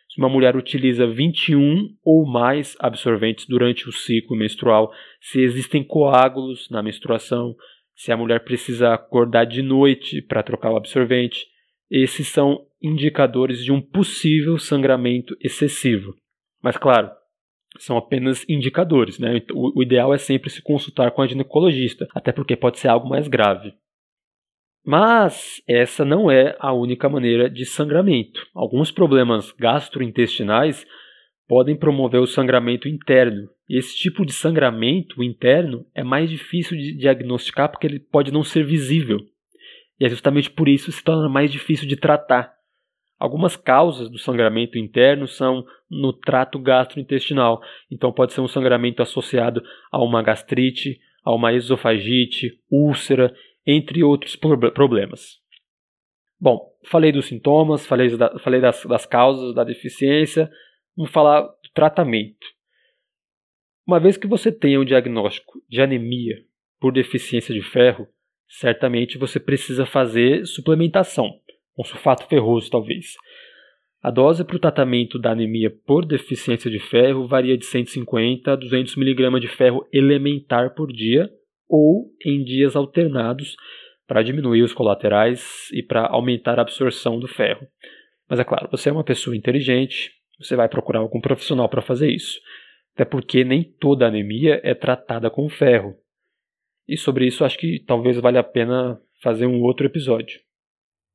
se 0.09 0.17
uma 0.17 0.29
mulher 0.29 0.55
utiliza 0.55 1.05
21 1.05 1.95
ou 2.03 2.25
mais 2.25 2.75
absorventes 2.79 3.45
durante 3.45 3.87
o 3.87 3.91
ciclo 3.91 4.35
menstrual, 4.35 4.91
se 5.21 5.39
existem 5.39 5.83
coágulos 5.83 6.67
na 6.71 6.81
menstruação, 6.81 7.55
se 7.95 8.11
a 8.11 8.17
mulher 8.17 8.43
precisa 8.43 8.93
acordar 8.93 9.45
de 9.45 9.61
noite 9.61 10.21
para 10.21 10.41
trocar 10.41 10.71
o 10.71 10.77
absorvente. 10.77 11.45
Esses 11.91 12.27
são 12.27 12.65
indicadores 12.81 13.63
de 13.63 13.71
um 13.71 13.81
possível 13.81 14.57
sangramento 14.57 15.35
excessivo. 15.41 16.15
Mas, 16.61 16.75
claro, 16.75 17.11
são 17.77 17.97
apenas 17.97 18.45
indicadores. 18.49 19.19
Né? 19.19 19.41
O, 19.53 19.83
ideal 19.83 20.13
é 20.13 20.17
sempre 20.17 20.49
se 20.49 20.61
consultar 20.61 21.11
com 21.11 21.21
a 21.21 21.27
ginecologista, 21.27 22.07
até 22.15 22.31
porque 22.31 22.55
pode 22.55 22.79
ser 22.79 22.87
algo 22.87 23.07
mais 23.07 23.27
grave. 23.27 23.73
Mas 24.91 25.61
essa 25.67 26.03
não 26.03 26.31
é 26.31 26.55
a 26.59 26.73
única 26.73 27.07
maneira 27.07 27.47
de 27.47 27.63
sangramento. 27.63 28.43
Alguns 28.55 28.89
problemas 28.89 29.51
gastrointestinais 29.51 30.83
podem 31.47 31.75
promover 31.75 32.19
o 32.19 32.25
sangramento 32.25 32.87
interno. 32.87 33.47
Esse 33.69 33.95
tipo 33.95 34.25
de 34.25 34.33
sangramento 34.33 35.21
interno 35.21 35.85
é 35.93 36.03
mais 36.03 36.27
difícil 36.27 36.75
de 36.75 36.97
diagnosticar 36.97 37.69
porque 37.69 37.85
ele 37.85 37.99
pode 37.99 38.33
não 38.33 38.43
ser 38.43 38.65
visível. 38.65 39.19
E 39.99 40.07
é 40.07 40.09
justamente 40.09 40.49
por 40.49 40.67
isso 40.67 40.91
se 40.91 41.03
torna 41.03 41.29
mais 41.29 41.51
difícil 41.51 41.87
de 41.87 41.95
tratar. 41.95 42.51
Algumas 43.19 43.55
causas 43.55 44.09
do 44.09 44.17
sangramento 44.17 44.75
interno 44.75 45.27
são 45.27 45.63
no 45.87 46.11
trato 46.11 46.57
gastrointestinal. 46.57 47.61
Então 47.91 48.11
pode 48.11 48.33
ser 48.33 48.41
um 48.41 48.47
sangramento 48.47 49.03
associado 49.03 49.61
a 49.91 50.03
uma 50.03 50.23
gastrite, 50.23 50.99
a 51.23 51.31
uma 51.31 51.53
esofagite, 51.53 52.59
úlcera, 52.71 53.31
entre 53.69 54.03
outros 54.03 54.35
problemas. 54.35 55.37
Bom, 56.39 56.71
falei 56.85 57.11
dos 57.11 57.27
sintomas, 57.27 57.85
falei, 57.85 58.15
da, 58.15 58.39
falei 58.39 58.61
das, 58.61 58.85
das 58.85 59.05
causas 59.05 59.53
da 59.53 59.63
deficiência, 59.63 60.49
Vamos 60.99 61.13
falar 61.13 61.43
do 61.43 61.69
tratamento. 61.73 62.45
Uma 63.87 64.01
vez 64.01 64.17
que 64.17 64.27
você 64.27 64.51
tenha 64.51 64.81
um 64.81 64.83
diagnóstico 64.83 65.63
de 65.69 65.81
anemia 65.81 66.43
por 66.77 66.91
deficiência 66.91 67.55
de 67.55 67.61
ferro, 67.61 68.05
certamente 68.49 69.17
você 69.17 69.39
precisa 69.39 69.85
fazer 69.85 70.45
suplementação, 70.45 71.39
com 71.73 71.85
sulfato 71.85 72.27
ferroso 72.27 72.69
talvez. 72.69 73.15
A 74.03 74.11
dose 74.11 74.43
para 74.43 74.57
o 74.57 74.59
tratamento 74.59 75.17
da 75.17 75.31
anemia 75.31 75.73
por 75.85 76.05
deficiência 76.05 76.69
de 76.69 76.79
ferro 76.79 77.25
varia 77.25 77.57
de 77.57 77.65
150 77.65 78.51
a 78.51 78.55
200 78.57 78.97
mg 78.97 79.39
de 79.39 79.47
ferro 79.47 79.87
elementar 79.93 80.75
por 80.75 80.91
dia 80.91 81.31
ou 81.69 82.11
em 82.25 82.43
dias 82.43 82.75
alternados 82.75 83.55
para 84.07 84.23
diminuir 84.23 84.63
os 84.63 84.73
colaterais 84.73 85.69
e 85.71 85.83
para 85.83 86.07
aumentar 86.07 86.57
a 86.57 86.63
absorção 86.63 87.19
do 87.19 87.27
ferro. 87.27 87.67
Mas 88.27 88.39
é 88.39 88.43
claro, 88.43 88.67
você 88.71 88.89
é 88.89 88.91
uma 88.91 89.03
pessoa 89.03 89.37
inteligente, 89.37 90.11
você 90.39 90.55
vai 90.55 90.67
procurar 90.67 90.99
algum 90.99 91.21
profissional 91.21 91.69
para 91.69 91.81
fazer 91.81 92.09
isso. 92.09 92.39
Até 92.95 93.05
porque 93.05 93.43
nem 93.43 93.63
toda 93.63 94.07
anemia 94.07 94.59
é 94.63 94.73
tratada 94.73 95.29
com 95.29 95.47
ferro. 95.47 95.95
E 96.87 96.97
sobre 96.97 97.27
isso 97.27 97.45
acho 97.45 97.57
que 97.57 97.83
talvez 97.85 98.17
valha 98.17 98.39
a 98.39 98.43
pena 98.43 98.99
fazer 99.21 99.45
um 99.45 99.61
outro 99.61 99.85
episódio. 99.85 100.39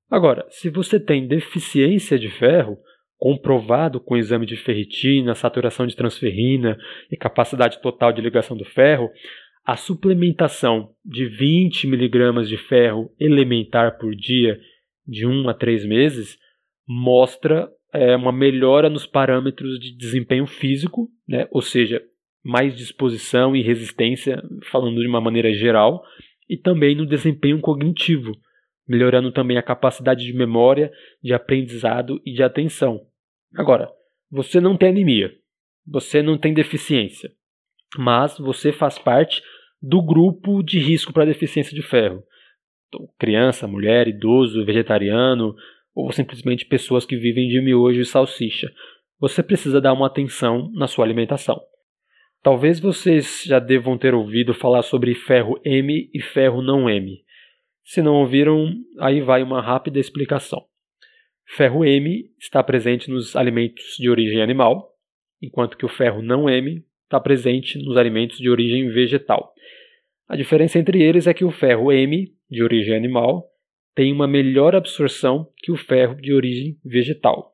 Agora, 0.09 0.47
se 0.51 0.71
você 0.71 1.01
tem 1.01 1.27
deficiência 1.27 2.19
de 2.19 2.29
ferro, 2.29 2.79
comprovado 3.19 4.01
com 4.01 4.17
exame 4.17 4.47
de 4.47 4.57
ferritina, 4.57 5.35
saturação 5.35 5.87
de 5.87 5.97
transferrina 5.97 6.79
e 7.11 7.17
capacidade 7.17 7.81
total 7.81 8.13
de 8.13 8.21
ligação 8.21 8.57
do 8.57 8.65
ferro, 8.65 9.11
a 9.65 9.77
suplementação 9.77 10.91
de 11.05 11.27
20 11.27 11.87
mg 11.87 12.47
de 12.47 12.57
ferro 12.57 13.11
elementar 13.19 13.99
por 13.99 14.15
dia 14.15 14.61
de 15.07 15.27
1 15.27 15.49
a 15.49 15.55
3 15.55 15.87
meses 15.87 16.39
mostra 16.87 17.71
é, 17.93 18.15
uma 18.15 18.31
melhora 18.33 18.91
nos 18.91 19.07
parâmetros 19.07 19.79
de 19.79 19.97
desempenho 19.97 20.47
físico, 20.47 21.09
né? 21.27 21.49
ou 21.51 21.63
seja, 21.63 22.03
mais 22.43 22.77
disposição 22.77 23.57
e 23.57 23.63
resistência, 23.63 24.43
falando 24.71 25.01
de 25.01 25.09
uma 25.09 25.21
maneira 25.21 25.53
geral, 25.55 26.05
e 26.49 26.59
também 26.59 26.95
no 26.95 27.07
desempenho 27.07 27.59
cognitivo, 27.61 28.33
melhorando 28.87 29.33
também 29.33 29.57
a 29.57 29.63
capacidade 29.63 30.27
de 30.27 30.35
memória, 30.35 30.93
de 31.23 31.33
aprendizado 31.33 32.21
e 32.27 32.35
de 32.35 32.43
atenção. 32.43 33.01
Agora, 33.57 33.91
você 34.31 34.61
não 34.61 34.77
tem 34.77 34.91
anemia, 34.91 35.33
você 35.87 36.21
não 36.21 36.37
tem 36.37 36.53
deficiência, 36.53 37.31
mas 37.97 38.37
você 38.37 38.73
faz 38.73 38.99
parte 38.99 39.41
do 39.87 40.01
grupo 40.01 40.63
de 40.63 40.79
risco 40.79 41.13
para 41.13 41.27
deficiência 41.27 41.75
de 41.75 41.83
ferro. 41.83 42.23
Então, 42.89 43.07
criança, 43.19 43.69
mulher, 43.69 44.09
idoso, 44.09 44.65
vegetariano 44.65 45.55
ou 45.95 46.11
simplesmente 46.11 46.65
pessoas 46.65 47.05
que 47.05 47.17
vivem 47.17 47.49
de 47.49 47.61
miojo 47.61 48.01
e 48.01 48.07
salsicha. 48.07 48.73
Você 49.21 49.43
precisa 49.43 49.81
dar 49.81 49.93
uma 49.93 50.07
atenção 50.07 50.71
na 50.73 50.87
sua 50.87 51.05
alimentação. 51.05 51.61
Talvez 52.43 52.81
vocês 52.81 53.45
já 53.45 53.59
devam 53.59 53.99
ter 53.99 54.15
ouvido 54.15 54.55
falar 54.55 54.83
sobre 54.83 55.15
ferro 55.15 55.61
M 55.65 56.11
e 56.13 56.21
ferro 56.21 56.63
não 56.63 56.89
M. 56.89 57.23
Se 57.85 58.01
não 58.01 58.15
ouviram, 58.15 58.73
aí 58.99 59.21
vai 59.21 59.43
uma 59.43 59.61
rápida 59.61 59.99
explicação. 59.99 60.65
Ferro 61.47 61.85
M 61.85 62.31
está 62.41 62.63
presente 62.63 63.11
nos 63.11 63.37
alimentos 63.37 63.97
de 63.99 64.09
origem 64.09 64.43
animal, 64.43 64.95
enquanto 65.43 65.77
que 65.77 65.85
o 65.85 65.91
ferro 65.91 66.23
não 66.23 66.49
M 66.49 66.83
está 67.15 67.21
presente 67.21 67.79
nos 67.79 67.97
alimentos 67.97 68.39
de 68.39 68.51
origem 68.51 68.89
vegetal. 68.89 69.53
A 70.29 70.37
diferença 70.37 70.79
entre 70.79 71.01
eles 71.01 71.27
é 71.29 71.35
que 71.35 71.45
o 71.45 71.51
ferro 71.51 71.93
M, 71.93 72.33
de 72.51 72.63
origem 72.63 72.95
animal, 72.95 73.47
tem 73.95 74.13
uma 74.13 74.27
melhor 74.27 74.75
absorção 74.75 75.49
que 75.59 75.71
o 75.71 75.77
ferro 75.77 76.17
de 76.17 76.33
origem 76.33 76.77
vegetal. 76.85 77.53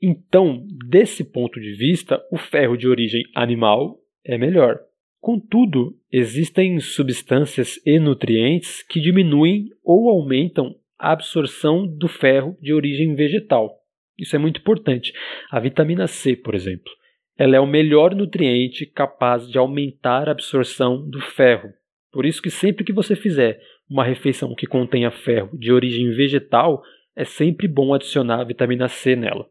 Então, 0.00 0.66
desse 0.86 1.24
ponto 1.24 1.58
de 1.58 1.72
vista, 1.72 2.22
o 2.30 2.36
ferro 2.36 2.76
de 2.76 2.86
origem 2.86 3.22
animal 3.34 3.98
é 4.24 4.36
melhor. 4.36 4.78
Contudo, 5.20 5.96
existem 6.12 6.78
substâncias 6.78 7.80
e 7.84 7.98
nutrientes 7.98 8.82
que 8.82 9.00
diminuem 9.00 9.70
ou 9.82 10.10
aumentam 10.10 10.76
a 10.98 11.12
absorção 11.12 11.86
do 11.86 12.08
ferro 12.08 12.56
de 12.60 12.74
origem 12.74 13.14
vegetal. 13.14 13.74
Isso 14.18 14.36
é 14.36 14.38
muito 14.38 14.60
importante. 14.60 15.12
A 15.50 15.58
vitamina 15.58 16.06
C, 16.06 16.36
por 16.36 16.54
exemplo, 16.54 16.92
ela 17.38 17.54
é 17.54 17.60
o 17.60 17.66
melhor 17.66 18.16
nutriente 18.16 18.84
capaz 18.84 19.48
de 19.48 19.56
aumentar 19.56 20.28
a 20.28 20.32
absorção 20.32 21.08
do 21.08 21.20
ferro. 21.20 21.72
Por 22.10 22.26
isso 22.26 22.42
que 22.42 22.50
sempre 22.50 22.84
que 22.84 22.92
você 22.92 23.14
fizer 23.14 23.60
uma 23.88 24.04
refeição 24.04 24.56
que 24.56 24.66
contenha 24.66 25.10
ferro 25.12 25.56
de 25.56 25.72
origem 25.72 26.10
vegetal, 26.10 26.82
é 27.14 27.24
sempre 27.24 27.68
bom 27.68 27.94
adicionar 27.94 28.44
vitamina 28.44 28.88
C 28.88 29.14
nela. 29.14 29.48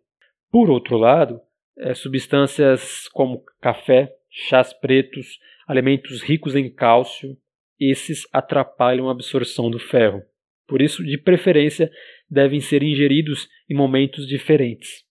Por 0.52 0.70
outro 0.70 0.98
lado, 0.98 1.40
é, 1.78 1.94
substâncias 1.94 3.08
como 3.14 3.44
café, 3.62 4.14
chás 4.30 4.74
pretos, 4.74 5.40
alimentos 5.66 6.22
ricos 6.22 6.56
em 6.56 6.70
cálcio, 6.70 7.38
esses 7.80 8.28
atrapalham 8.34 9.08
a 9.08 9.12
absorção 9.12 9.72
do 9.72 9.80
ferro. 9.80 10.22
Por 10.68 10.82
isso, 10.82 11.04
de 11.04 11.18
preferência, 11.18 11.90
devem 12.30 12.60
ser 12.60 12.84
ingeridos 12.84 13.48
em 13.70 13.76
momentos 13.76 14.28
diferentes. 14.28 15.07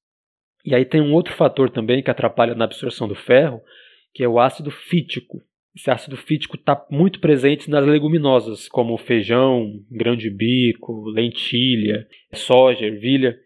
E 0.67 0.75
aí 0.75 0.85
tem 0.85 1.01
um 1.01 1.15
outro 1.15 1.33
fator 1.33 1.71
também 1.71 2.03
que 2.03 2.11
atrapalha 2.11 2.55
na 2.57 2.65
absorção 2.65 3.07
do 3.07 3.15
ferro, 3.15 3.61
que 4.13 4.25
é 4.25 4.29
o 4.29 4.41
ácido 4.41 4.71
fítico. 4.71 5.41
Esse 5.77 5.91
ácido 5.91 6.17
fítico 6.17 6.57
está 6.57 6.85
muito 6.91 7.21
presente 7.21 7.71
nas 7.71 7.87
leguminosas, 7.87 8.69
como 8.69 8.99
feijão, 8.99 9.73
grão 9.89 10.17
de 10.17 10.29
bico, 10.29 11.05
lentilha, 11.11 12.09
soja, 12.35 12.85
ervilha. 12.85 13.39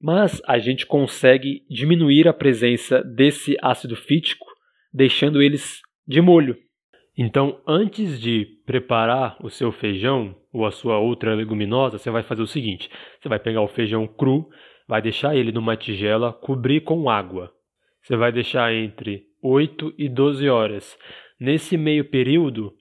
Mas 0.00 0.40
a 0.46 0.58
gente 0.58 0.86
consegue 0.86 1.62
diminuir 1.68 2.26
a 2.26 2.32
presença 2.32 3.02
desse 3.02 3.54
ácido 3.60 3.94
fítico 3.94 4.46
deixando 4.92 5.42
eles 5.42 5.80
de 6.06 6.22
molho. 6.22 6.56
Então, 7.16 7.60
antes 7.66 8.18
de 8.18 8.46
preparar 8.64 9.36
o 9.44 9.50
seu 9.50 9.70
feijão 9.70 10.34
ou 10.52 10.64
a 10.64 10.70
sua 10.70 10.98
outra 10.98 11.34
leguminosa, 11.34 11.98
você 11.98 12.10
vai 12.10 12.22
fazer 12.22 12.42
o 12.42 12.46
seguinte: 12.46 12.88
você 13.20 13.28
vai 13.28 13.38
pegar 13.38 13.60
o 13.60 13.68
feijão 13.68 14.06
cru, 14.06 14.48
vai 14.92 15.00
deixar 15.00 15.34
ele 15.34 15.50
numa 15.50 15.74
tigela, 15.74 16.34
cobrir 16.34 16.82
com 16.82 17.08
água. 17.08 17.50
Você 18.02 18.14
vai 18.14 18.30
deixar 18.30 18.74
entre 18.74 19.22
8 19.42 19.94
e 19.96 20.06
12 20.06 20.46
horas. 20.50 20.98
Nesse 21.40 21.78
meio 21.78 22.04
período, 22.04 22.74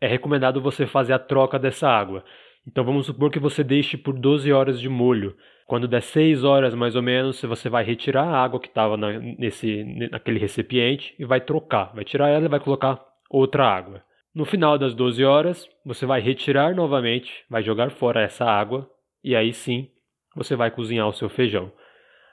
é 0.00 0.06
recomendado 0.06 0.60
você 0.60 0.86
fazer 0.86 1.12
a 1.12 1.18
troca 1.18 1.58
dessa 1.58 1.88
água. 1.88 2.24
Então 2.64 2.84
vamos 2.84 3.06
supor 3.06 3.32
que 3.32 3.40
você 3.40 3.64
deixe 3.64 3.96
por 3.96 4.16
12 4.16 4.52
horas 4.52 4.80
de 4.80 4.88
molho. 4.88 5.36
Quando 5.66 5.88
der 5.88 6.02
6 6.02 6.44
horas 6.44 6.72
mais 6.72 6.94
ou 6.94 7.02
menos, 7.02 7.42
você 7.42 7.68
vai 7.68 7.82
retirar 7.82 8.28
a 8.28 8.44
água 8.44 8.60
que 8.60 8.68
estava 8.68 8.96
nesse, 8.96 9.82
naquele 10.12 10.38
recipiente 10.38 11.16
e 11.18 11.24
vai 11.24 11.40
trocar. 11.40 11.92
Vai 11.92 12.04
tirar 12.04 12.28
ela 12.28 12.44
e 12.44 12.48
vai 12.48 12.60
colocar 12.60 13.04
outra 13.28 13.66
água. 13.66 14.04
No 14.32 14.44
final 14.44 14.78
das 14.78 14.94
12 14.94 15.24
horas, 15.24 15.68
você 15.84 16.06
vai 16.06 16.20
retirar 16.20 16.76
novamente, 16.76 17.44
vai 17.50 17.64
jogar 17.64 17.90
fora 17.90 18.22
essa 18.22 18.44
água 18.44 18.88
e 19.24 19.34
aí 19.34 19.52
sim 19.52 19.90
você 20.36 20.54
vai 20.54 20.70
cozinhar 20.70 21.08
o 21.08 21.12
seu 21.14 21.28
feijão. 21.30 21.72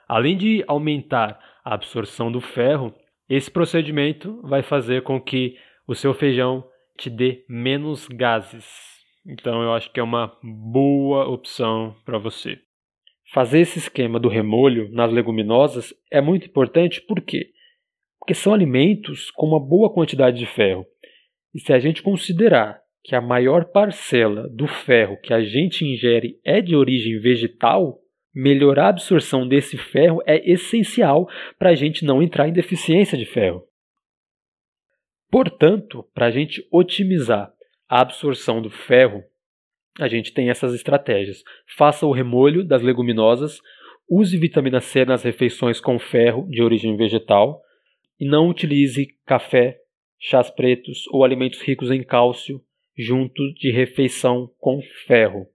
Além 0.06 0.36
de 0.36 0.62
aumentar 0.68 1.40
a 1.64 1.74
absorção 1.74 2.30
do 2.30 2.40
ferro, 2.40 2.94
esse 3.28 3.50
procedimento 3.50 4.40
vai 4.42 4.62
fazer 4.62 5.02
com 5.02 5.18
que 5.18 5.56
o 5.88 5.94
seu 5.94 6.12
feijão 6.12 6.62
te 6.98 7.08
dê 7.08 7.44
menos 7.48 8.06
gases. 8.06 8.66
Então 9.26 9.62
eu 9.62 9.72
acho 9.72 9.90
que 9.90 9.98
é 9.98 10.02
uma 10.02 10.36
boa 10.42 11.26
opção 11.26 11.96
para 12.04 12.18
você. 12.18 12.58
Fazer 13.32 13.60
esse 13.60 13.78
esquema 13.78 14.20
do 14.20 14.28
remolho 14.28 14.90
nas 14.92 15.10
leguminosas 15.10 15.94
é 16.10 16.20
muito 16.20 16.46
importante 16.46 17.00
por 17.00 17.22
quê? 17.22 17.50
Porque 18.18 18.34
são 18.34 18.52
alimentos 18.52 19.30
com 19.30 19.46
uma 19.46 19.58
boa 19.58 19.92
quantidade 19.92 20.38
de 20.38 20.46
ferro. 20.46 20.86
E 21.54 21.58
se 21.58 21.72
a 21.72 21.78
gente 21.78 22.02
considerar 22.02 22.83
que 23.04 23.14
a 23.14 23.20
maior 23.20 23.66
parcela 23.66 24.48
do 24.48 24.66
ferro 24.66 25.18
que 25.22 25.34
a 25.34 25.44
gente 25.44 25.84
ingere 25.84 26.40
é 26.42 26.62
de 26.62 26.74
origem 26.74 27.18
vegetal, 27.18 28.00
melhorar 28.34 28.86
a 28.86 28.88
absorção 28.88 29.46
desse 29.46 29.76
ferro 29.76 30.22
é 30.26 30.50
essencial 30.50 31.28
para 31.58 31.68
a 31.68 31.74
gente 31.74 32.02
não 32.02 32.22
entrar 32.22 32.48
em 32.48 32.52
deficiência 32.52 33.18
de 33.18 33.26
ferro. 33.26 33.62
Portanto, 35.30 36.02
para 36.14 36.26
a 36.26 36.30
gente 36.30 36.66
otimizar 36.72 37.52
a 37.86 38.00
absorção 38.00 38.62
do 38.62 38.70
ferro, 38.70 39.22
a 40.00 40.08
gente 40.08 40.32
tem 40.32 40.48
essas 40.48 40.74
estratégias. 40.74 41.42
Faça 41.76 42.06
o 42.06 42.12
remolho 42.12 42.64
das 42.64 42.80
leguminosas, 42.80 43.60
use 44.08 44.38
vitamina 44.38 44.80
C 44.80 45.04
nas 45.04 45.22
refeições 45.22 45.78
com 45.78 45.98
ferro 45.98 46.48
de 46.48 46.62
origem 46.62 46.96
vegetal 46.96 47.60
e 48.18 48.26
não 48.26 48.48
utilize 48.48 49.08
café, 49.26 49.78
chás 50.18 50.50
pretos 50.50 51.06
ou 51.08 51.22
alimentos 51.22 51.60
ricos 51.60 51.90
em 51.90 52.02
cálcio 52.02 52.62
junto 52.96 53.52
de 53.54 53.70
refeição 53.70 54.50
com 54.58 54.80
ferro. 55.06 55.46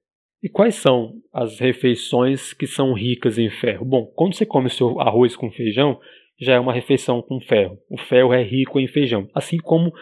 E 0.41 0.47
quais 0.47 0.75
são 0.75 1.15
as 1.33 1.59
refeições 1.59 2.53
que 2.53 2.65
são 2.65 2.93
ricas 2.93 3.37
em 3.37 3.49
ferro? 3.49 3.85
Bom, 3.85 4.05
quando 4.15 4.35
você 4.35 4.45
come 4.45 4.69
seu 4.69 4.99
arroz 4.99 5.35
com 5.35 5.51
feijão, 5.51 5.99
já 6.39 6.53
é 6.53 6.59
uma 6.59 6.73
refeição 6.73 7.21
com 7.21 7.41
ferro. 7.41 7.77
O 7.89 7.97
ferro 7.97 8.33
é 8.33 8.41
rico 8.41 8.79
em 8.79 8.87
feijão, 8.87 9.29
assim 9.33 9.57
como 9.57 9.93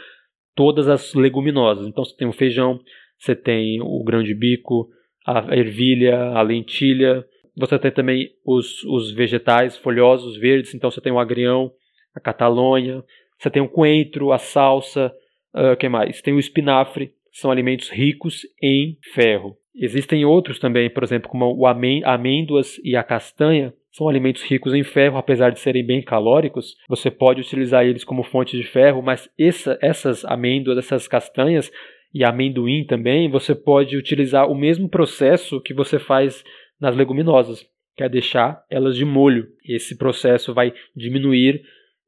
todas 0.55 0.87
as 0.87 1.13
leguminosas. 1.15 1.87
Então 1.87 2.05
você 2.05 2.15
tem 2.15 2.27
o 2.27 2.33
feijão, 2.33 2.79
você 3.17 3.35
tem 3.35 3.81
o 3.81 4.03
grão 4.03 4.21
de 4.21 4.35
bico, 4.35 4.87
a 5.25 5.55
ervilha, 5.55 6.29
a 6.29 6.41
lentilha. 6.41 7.25
Você 7.55 7.79
tem 7.79 7.91
também 7.91 8.29
os, 8.45 8.83
os 8.83 9.11
vegetais 9.11 9.75
folhosos, 9.75 10.37
verdes, 10.37 10.75
então 10.75 10.91
você 10.91 11.01
tem 11.01 11.11
o 11.11 11.19
agrião, 11.19 11.71
a 12.13 12.19
catalonha, 12.19 13.03
você 13.39 13.49
tem 13.49 13.61
o 13.61 13.67
coentro, 13.67 14.31
a 14.31 14.37
salsa, 14.37 15.11
uh, 15.55 15.75
que 15.75 15.89
mais? 15.89 16.21
Tem 16.21 16.35
o 16.35 16.39
espinafre, 16.39 17.13
são 17.39 17.51
alimentos 17.51 17.89
ricos 17.89 18.41
em 18.61 18.97
ferro. 19.13 19.55
Existem 19.75 20.25
outros 20.25 20.57
também, 20.57 20.89
por 20.89 21.03
exemplo, 21.03 21.29
como 21.29 21.55
o 21.55 21.67
amêndoas 21.67 22.79
e 22.83 22.95
a 22.95 23.03
castanha, 23.03 23.73
são 23.91 24.09
alimentos 24.09 24.43
ricos 24.43 24.73
em 24.73 24.83
ferro, 24.83 25.17
apesar 25.17 25.51
de 25.51 25.59
serem 25.59 25.85
bem 25.85 26.01
calóricos. 26.01 26.75
Você 26.89 27.11
pode 27.11 27.41
utilizar 27.41 27.85
eles 27.85 28.03
como 28.03 28.23
fonte 28.23 28.57
de 28.57 28.63
ferro, 28.63 29.03
mas 29.03 29.29
essa, 29.39 29.77
essas 29.81 30.25
amêndoas, 30.25 30.79
essas 30.79 31.07
castanhas, 31.07 31.71
e 32.13 32.23
amendoim 32.23 32.85
também, 32.85 33.29
você 33.29 33.53
pode 33.53 33.95
utilizar 33.95 34.49
o 34.49 34.55
mesmo 34.55 34.89
processo 34.89 35.61
que 35.61 35.73
você 35.73 35.99
faz 35.99 36.43
nas 36.81 36.95
leguminosas, 36.95 37.63
que 37.95 38.03
é 38.03 38.09
deixar 38.09 38.63
elas 38.69 38.95
de 38.95 39.05
molho. 39.05 39.47
Esse 39.63 39.95
processo 39.95 40.53
vai 40.55 40.73
diminuir 40.95 41.61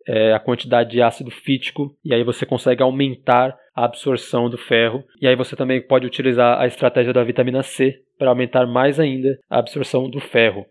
é, 0.09 0.33
a 0.33 0.39
quantidade 0.39 0.89
de 0.89 1.03
ácido 1.03 1.29
fítico 1.29 1.95
e 2.03 2.15
aí 2.15 2.23
você 2.23 2.43
consegue 2.43 2.81
aumentar 2.81 3.55
a 3.75 3.85
absorção 3.85 4.49
do 4.49 4.57
ferro. 4.57 5.03
E 5.21 5.27
aí 5.27 5.35
você 5.35 5.55
também 5.55 5.79
pode 5.79 6.07
utilizar 6.07 6.59
a 6.59 6.65
estratégia 6.65 7.13
da 7.13 7.23
vitamina 7.23 7.61
C 7.61 8.01
para 8.17 8.29
aumentar 8.29 8.65
mais 8.65 8.99
ainda 8.99 9.37
a 9.47 9.59
absorção 9.59 10.09
do 10.09 10.19
ferro. 10.19 10.65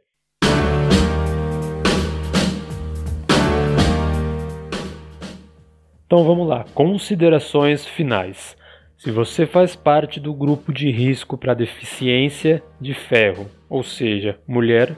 Então 6.04 6.24
vamos 6.24 6.48
lá, 6.48 6.64
considerações 6.74 7.86
finais. 7.86 8.56
Se 8.96 9.12
você 9.12 9.46
faz 9.46 9.76
parte 9.76 10.18
do 10.18 10.34
grupo 10.34 10.72
de 10.72 10.90
risco 10.90 11.38
para 11.38 11.54
deficiência 11.54 12.60
de 12.80 12.92
ferro, 12.92 13.46
ou 13.70 13.84
seja, 13.84 14.36
mulher, 14.48 14.96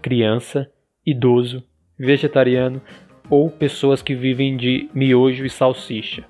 criança, 0.00 0.66
idoso, 1.04 1.62
vegetariano, 1.98 2.80
ou 3.28 3.50
pessoas 3.50 4.02
que 4.02 4.14
vivem 4.14 4.56
de 4.56 4.88
miojo 4.94 5.44
e 5.44 5.50
salsicha. 5.50 6.24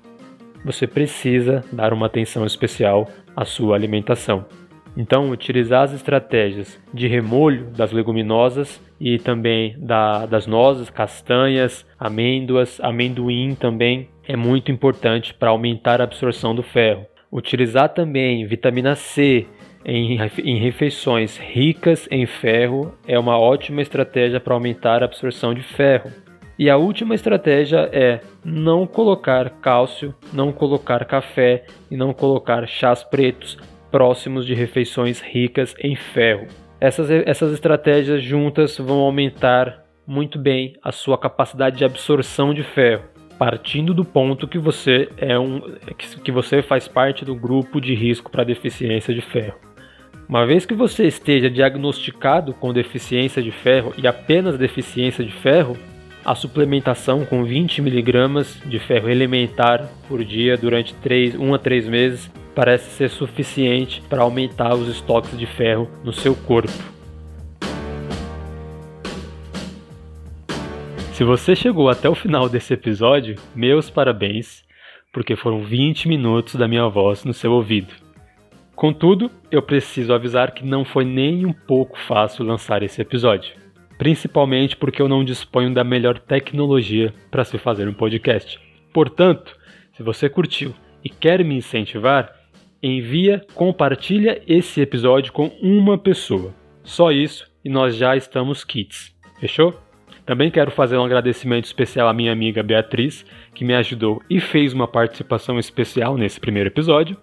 Você 0.63 0.85
precisa 0.85 1.63
dar 1.71 1.93
uma 1.93 2.07
atenção 2.07 2.45
especial 2.45 3.07
à 3.35 3.45
sua 3.45 3.75
alimentação. 3.75 4.45
Então, 4.97 5.29
utilizar 5.29 5.83
as 5.83 5.93
estratégias 5.93 6.79
de 6.91 7.07
remolho 7.07 7.67
das 7.69 7.91
leguminosas 7.91 8.81
e 8.99 9.19
também 9.19 9.75
da, 9.77 10.25
das 10.25 10.47
nozes, 10.47 10.89
castanhas, 10.89 11.85
amêndoas, 11.99 12.79
amendoim 12.81 13.53
também 13.53 14.09
é 14.27 14.35
muito 14.35 14.71
importante 14.71 15.35
para 15.35 15.51
aumentar 15.51 16.01
a 16.01 16.03
absorção 16.03 16.55
do 16.55 16.63
ferro. 16.63 17.05
Utilizar 17.31 17.89
também 17.89 18.45
vitamina 18.47 18.95
C 18.95 19.45
em, 19.85 20.17
em 20.43 20.57
refeições 20.57 21.37
ricas 21.37 22.07
em 22.09 22.25
ferro 22.25 22.93
é 23.07 23.19
uma 23.19 23.37
ótima 23.39 23.81
estratégia 23.81 24.39
para 24.39 24.55
aumentar 24.55 25.03
a 25.03 25.05
absorção 25.05 25.53
de 25.53 25.61
ferro. 25.61 26.11
E 26.57 26.69
a 26.69 26.77
última 26.77 27.13
estratégia 27.13 27.87
é 27.93 28.19
não 28.43 28.87
colocar 28.87 29.49
cálcio, 29.61 30.15
não 30.33 30.51
colocar 30.51 31.05
café 31.05 31.65
e 31.91 31.95
não 31.95 32.13
colocar 32.13 32.67
chás 32.67 33.03
pretos 33.03 33.57
próximos 33.91 34.45
de 34.45 34.55
refeições 34.55 35.21
ricas 35.21 35.75
em 35.79 35.95
ferro. 35.95 36.47
Essas, 36.79 37.09
essas 37.11 37.53
estratégias 37.53 38.23
juntas 38.23 38.77
vão 38.77 38.99
aumentar 38.99 39.83
muito 40.05 40.39
bem 40.39 40.73
a 40.83 40.91
sua 40.91 41.17
capacidade 41.17 41.77
de 41.77 41.85
absorção 41.85 42.53
de 42.53 42.63
ferro, 42.63 43.03
partindo 43.37 43.93
do 43.93 44.05
ponto 44.05 44.47
que 44.47 44.57
você 44.57 45.09
é 45.17 45.37
um 45.37 45.61
que 46.23 46.31
você 46.31 46.61
faz 46.61 46.87
parte 46.87 47.23
do 47.25 47.35
grupo 47.35 47.79
de 47.79 47.93
risco 47.93 48.31
para 48.31 48.43
deficiência 48.43 49.13
de 49.13 49.21
ferro. 49.21 49.55
Uma 50.27 50.45
vez 50.45 50.65
que 50.65 50.73
você 50.73 51.07
esteja 51.07 51.49
diagnosticado 51.49 52.53
com 52.53 52.73
deficiência 52.73 53.41
de 53.41 53.51
ferro 53.51 53.93
e 53.97 54.07
apenas 54.07 54.57
deficiência 54.57 55.23
de 55.23 55.31
ferro, 55.31 55.77
a 56.27 56.35
suplementação 56.35 57.25
com 57.25 57.45
20 57.45 57.79
mg 57.79 58.43
de 58.65 58.79
ferro 58.79 59.09
elementar 59.09 59.89
por 60.09 60.25
dia 60.25 60.57
durante 60.57 60.93
3, 60.95 61.35
1 61.35 61.53
a 61.53 61.57
3 61.57 61.87
meses 61.87 62.29
parece 62.53 62.89
ser 62.89 63.09
suficiente 63.09 64.03
para 64.09 64.23
aumentar 64.23 64.75
os 64.75 64.89
estoques 64.89 65.39
de 65.39 65.45
ferro 65.45 65.89
no 66.03 66.11
seu 66.11 66.35
corpo. 66.35 66.73
Se 71.13 71.23
você 71.23 71.55
chegou 71.55 71.89
até 71.89 72.09
o 72.09 72.13
final 72.13 72.49
desse 72.49 72.73
episódio, 72.73 73.37
meus 73.55 73.89
parabéns, 73.89 74.65
porque 75.13 75.33
foram 75.37 75.63
20 75.63 76.09
minutos 76.09 76.55
da 76.55 76.67
minha 76.67 76.89
voz 76.89 77.23
no 77.23 77.33
seu 77.33 77.53
ouvido. 77.53 77.93
Contudo, 78.75 79.31
eu 79.49 79.61
preciso 79.61 80.13
avisar 80.13 80.51
que 80.51 80.65
não 80.65 80.83
foi 80.83 81.05
nem 81.05 81.45
um 81.45 81.53
pouco 81.53 81.97
fácil 81.97 82.43
lançar 82.43 82.83
esse 82.83 83.01
episódio, 83.01 83.55
principalmente 83.97 84.75
porque 84.75 85.01
eu 85.01 85.07
não 85.07 85.23
disponho 85.23 85.73
da 85.73 85.83
melhor 85.83 86.19
tecnologia 86.19 87.13
para 87.31 87.43
se 87.43 87.57
fazer 87.57 87.87
um 87.87 87.93
podcast. 87.93 88.59
Portanto, 88.93 89.55
se 89.93 90.03
você 90.03 90.29
curtiu 90.29 90.73
e 91.03 91.09
quer 91.09 91.43
me 91.43 91.55
incentivar, 91.55 92.31
envia, 92.81 93.45
compartilha 93.53 94.41
esse 94.47 94.81
episódio 94.81 95.33
com 95.33 95.47
uma 95.61 95.97
pessoa. 95.97 96.53
Só 96.83 97.11
isso 97.11 97.49
e 97.63 97.69
nós 97.69 97.95
já 97.95 98.15
estamos 98.15 98.63
kits. 98.63 99.15
Fechou? 99.39 99.79
Também 100.25 100.51
quero 100.51 100.71
fazer 100.71 100.97
um 100.97 101.05
agradecimento 101.05 101.65
especial 101.65 102.07
à 102.07 102.13
minha 102.13 102.33
amiga 102.33 102.61
Beatriz, 102.61 103.25
que 103.53 103.63
me 103.63 103.73
ajudou 103.73 104.21
e 104.29 104.41
fez 104.41 104.73
uma 104.73 104.87
participação 104.87 105.57
especial 105.57 106.17
nesse 106.17 106.39
primeiro 106.39 106.69
episódio. 106.69 107.17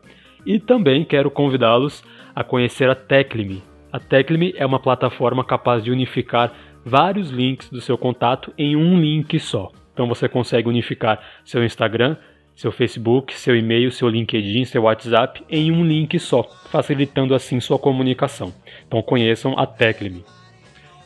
E 0.46 0.58
também 0.58 1.04
quero 1.04 1.30
convidá-los 1.30 2.02
a 2.34 2.42
conhecer 2.42 2.88
a 2.88 2.94
Teclime. 2.94 3.73
A 3.94 3.98
Teclime 4.00 4.52
é 4.57 4.66
uma 4.66 4.80
plataforma 4.80 5.44
capaz 5.44 5.85
de 5.85 5.92
unificar 5.92 6.52
vários 6.85 7.30
links 7.30 7.70
do 7.70 7.80
seu 7.80 7.96
contato 7.96 8.52
em 8.59 8.74
um 8.74 9.00
link 9.00 9.38
só. 9.38 9.70
Então 9.92 10.09
você 10.09 10.28
consegue 10.28 10.68
unificar 10.68 11.22
seu 11.44 11.64
Instagram, 11.64 12.16
seu 12.57 12.72
Facebook, 12.72 13.33
seu 13.33 13.54
e-mail, 13.54 13.92
seu 13.92 14.09
LinkedIn, 14.09 14.64
seu 14.64 14.83
WhatsApp 14.83 15.44
em 15.48 15.70
um 15.70 15.85
link 15.85 16.18
só, 16.18 16.42
facilitando 16.72 17.37
assim 17.37 17.61
sua 17.61 17.78
comunicação. 17.78 18.52
Então 18.85 19.00
conheçam 19.00 19.57
a 19.57 19.64
Teclime. 19.64 20.24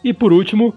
E 0.02 0.14
por 0.14 0.32
último, 0.32 0.74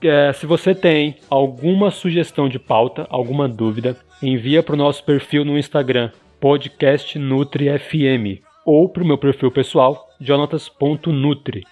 é, 0.00 0.32
se 0.32 0.46
você 0.46 0.74
tem 0.74 1.16
alguma 1.28 1.90
sugestão 1.90 2.48
de 2.48 2.58
pauta, 2.58 3.06
alguma 3.10 3.46
dúvida, 3.46 3.98
envia 4.22 4.62
para 4.62 4.72
o 4.72 4.78
nosso 4.78 5.04
perfil 5.04 5.44
no 5.44 5.58
Instagram, 5.58 6.10
podcastnutrifm, 6.40 8.40
ou 8.64 8.88
para 8.88 9.02
o 9.02 9.06
meu 9.06 9.18
perfil 9.18 9.50
pessoal, 9.50 10.08
jonatas.nutri. 10.20 11.64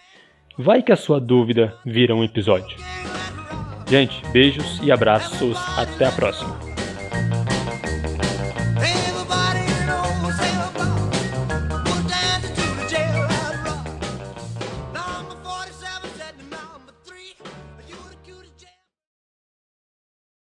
Vai 0.57 0.83
que 0.83 0.93
a 0.93 0.97
sua 0.97 1.21
dúvida 1.21 1.77
vira 1.85 2.15
um 2.15 2.25
episódio. 2.25 2.77
Gente, 3.89 4.21
beijos 4.33 4.81
e 4.83 4.91
abraços. 4.91 5.57
Até 5.79 6.07
a 6.07 6.13
próxima. 6.13 6.68